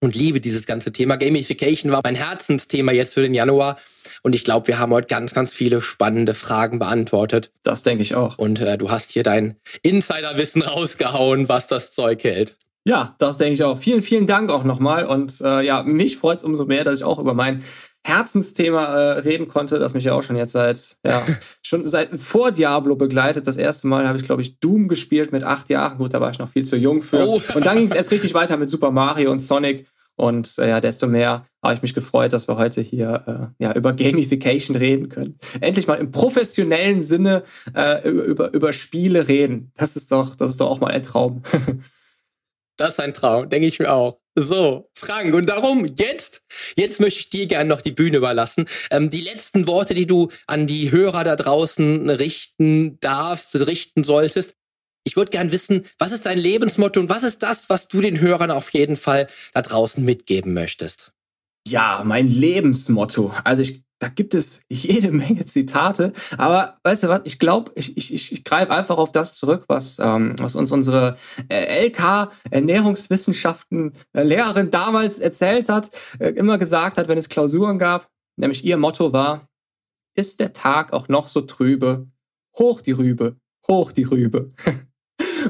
[0.00, 1.16] und liebe dieses ganze Thema.
[1.16, 3.78] Gamification war mein Herzensthema jetzt für den Januar.
[4.22, 7.50] Und ich glaube, wir haben heute ganz, ganz viele spannende Fragen beantwortet.
[7.62, 8.38] Das denke ich auch.
[8.38, 12.56] Und äh, du hast hier dein Insiderwissen rausgehauen, was das Zeug hält.
[12.84, 13.78] Ja, das denke ich auch.
[13.78, 15.04] Vielen, vielen Dank auch nochmal.
[15.04, 17.62] Und äh, ja, mich freut es umso mehr, dass ich auch über mein
[18.02, 21.22] Herzensthema äh, reden konnte, das mich ja auch schon jetzt seit, ja,
[21.62, 23.46] schon seit vor Diablo begleitet.
[23.46, 25.98] Das erste Mal habe ich, glaube ich, Doom gespielt mit acht Jahren.
[25.98, 27.26] Gut, da war ich noch viel zu jung für.
[27.26, 27.40] Oh.
[27.54, 29.86] Und dann ging es erst richtig weiter mit Super Mario und Sonic.
[30.18, 33.72] Und äh, ja, desto mehr habe ich mich gefreut, dass wir heute hier äh, ja,
[33.72, 35.38] über Gamification reden können.
[35.60, 39.70] Endlich mal im professionellen Sinne äh, über, über Spiele reden.
[39.76, 41.44] Das ist doch, das ist doch auch mal ein Traum.
[42.76, 44.18] das ist ein Traum, denke ich mir auch.
[44.34, 46.42] So, Frank, und darum jetzt,
[46.76, 48.66] jetzt möchte ich dir gerne noch die Bühne überlassen.
[48.90, 54.57] Ähm, die letzten Worte, die du an die Hörer da draußen richten darfst, richten solltest.
[55.08, 58.20] Ich würde gern wissen, was ist dein Lebensmotto und was ist das, was du den
[58.20, 61.12] Hörern auf jeden Fall da draußen mitgeben möchtest?
[61.66, 63.32] Ja, mein Lebensmotto.
[63.42, 67.96] Also ich da gibt es jede Menge Zitate, aber weißt du was, ich glaube, ich,
[67.96, 71.16] ich, ich, ich greife einfach auf das zurück, was, ähm, was uns unsere
[71.48, 75.90] äh, LK Ernährungswissenschaften äh, Lehrerin damals erzählt hat,
[76.20, 79.48] äh, immer gesagt hat, wenn es Klausuren gab, nämlich ihr Motto war,
[80.14, 82.06] ist der Tag auch noch so trübe,
[82.56, 83.36] hoch die Rübe,
[83.68, 84.52] hoch die Rübe.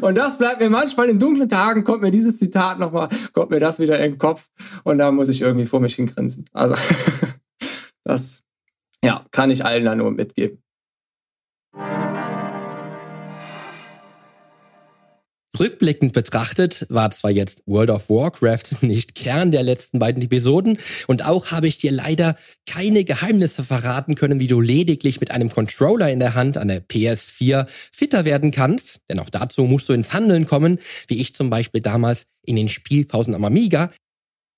[0.00, 3.60] Und das bleibt mir manchmal in dunklen Tagen, kommt mir dieses Zitat nochmal, kommt mir
[3.60, 4.48] das wieder in den Kopf
[4.84, 6.44] und da muss ich irgendwie vor mich hingrinsen.
[6.52, 6.74] Also
[8.08, 8.42] Das
[9.04, 10.62] ja, kann ich allen da nur mitgeben.
[15.58, 21.24] Rückblickend betrachtet war zwar jetzt World of Warcraft nicht Kern der letzten beiden Episoden und
[21.24, 22.36] auch habe ich dir leider
[22.66, 26.86] keine Geheimnisse verraten können, wie du lediglich mit einem Controller in der Hand an der
[26.86, 31.48] PS4 fitter werden kannst, denn auch dazu musst du ins Handeln kommen, wie ich zum
[31.48, 33.90] Beispiel damals in den Spielpausen am Amiga.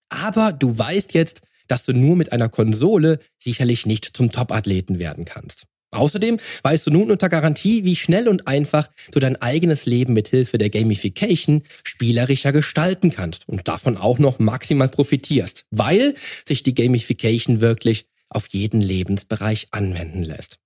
[0.08, 5.24] Aber du weißt jetzt, dass du nur mit einer Konsole sicherlich nicht zum Top-Athleten werden
[5.24, 5.66] kannst.
[5.92, 10.28] Außerdem weißt du nun unter Garantie, wie schnell und einfach du dein eigenes Leben mit
[10.28, 16.14] Hilfe der Gamification spielerischer gestalten kannst und davon auch noch maximal profitierst, weil
[16.46, 20.58] sich die Gamification wirklich auf jeden Lebensbereich anwenden lässt.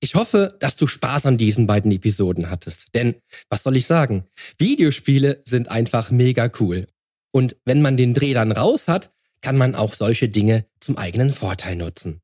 [0.00, 3.14] Ich hoffe, dass du Spaß an diesen beiden Episoden hattest, denn
[3.50, 4.24] was soll ich sagen?
[4.58, 6.86] Videospiele sind einfach mega cool.
[7.32, 9.12] Und wenn man den Dreh dann raus hat,
[9.42, 12.21] kann man auch solche Dinge zum eigenen Vorteil nutzen.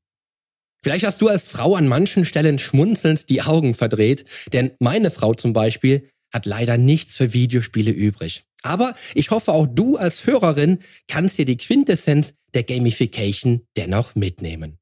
[0.81, 5.33] Vielleicht hast du als Frau an manchen Stellen schmunzelnd die Augen verdreht, denn meine Frau
[5.33, 8.43] zum Beispiel hat leider nichts für Videospiele übrig.
[8.61, 14.77] Aber ich hoffe auch du als Hörerin kannst dir die Quintessenz der Gamification dennoch mitnehmen.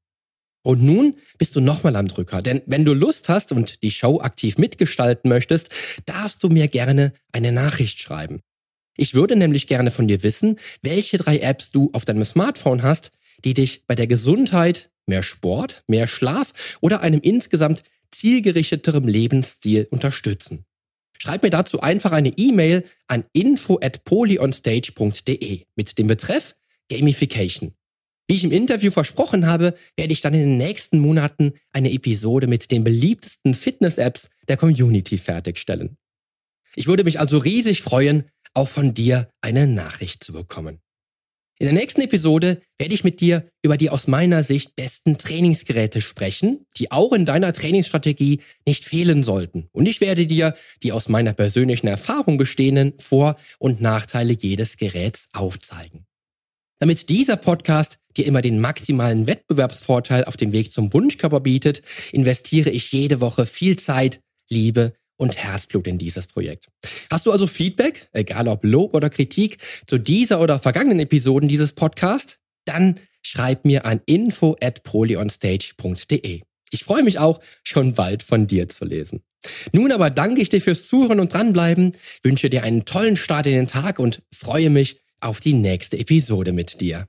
[0.62, 4.20] Und nun bist du nochmal am Drücker, denn wenn du Lust hast und die Show
[4.20, 5.70] aktiv mitgestalten möchtest,
[6.04, 8.40] darfst du mir gerne eine Nachricht schreiben.
[8.96, 13.12] Ich würde nämlich gerne von dir wissen, welche drei Apps du auf deinem Smartphone hast,
[13.44, 20.64] die dich bei der Gesundheit, mehr Sport, mehr Schlaf oder einem insgesamt zielgerichteterem Lebensstil unterstützen.
[21.18, 26.54] Schreib mir dazu einfach eine E-Mail an info at polyonstage.de mit dem Betreff
[26.90, 27.74] Gamification.
[28.28, 32.46] Wie ich im Interview versprochen habe, werde ich dann in den nächsten Monaten eine Episode
[32.46, 35.96] mit den beliebtesten Fitness-Apps der Community fertigstellen.
[36.74, 40.80] Ich würde mich also riesig freuen, auch von dir eine Nachricht zu bekommen.
[41.60, 46.00] In der nächsten Episode werde ich mit dir über die aus meiner Sicht besten Trainingsgeräte
[46.00, 49.68] sprechen, die auch in deiner Trainingsstrategie nicht fehlen sollten.
[49.72, 50.54] Und ich werde dir
[50.84, 56.06] die aus meiner persönlichen Erfahrung bestehenden Vor- und Nachteile jedes Geräts aufzeigen.
[56.78, 61.82] Damit dieser Podcast dir immer den maximalen Wettbewerbsvorteil auf dem Weg zum Wunschkörper bietet,
[62.12, 66.68] investiere ich jede Woche viel Zeit, Liebe und Herzblut in dieses Projekt.
[67.10, 71.74] Hast du also Feedback, egal ob Lob oder Kritik, zu dieser oder vergangenen Episoden dieses
[71.74, 72.38] Podcasts?
[72.64, 76.40] Dann schreib mir an info at polyonstage.de.
[76.70, 79.22] Ich freue mich auch, schon bald von dir zu lesen.
[79.72, 81.92] Nun aber danke ich dir fürs Zuhören und dranbleiben,
[82.22, 86.52] wünsche dir einen tollen Start in den Tag und freue mich auf die nächste Episode
[86.52, 87.08] mit dir.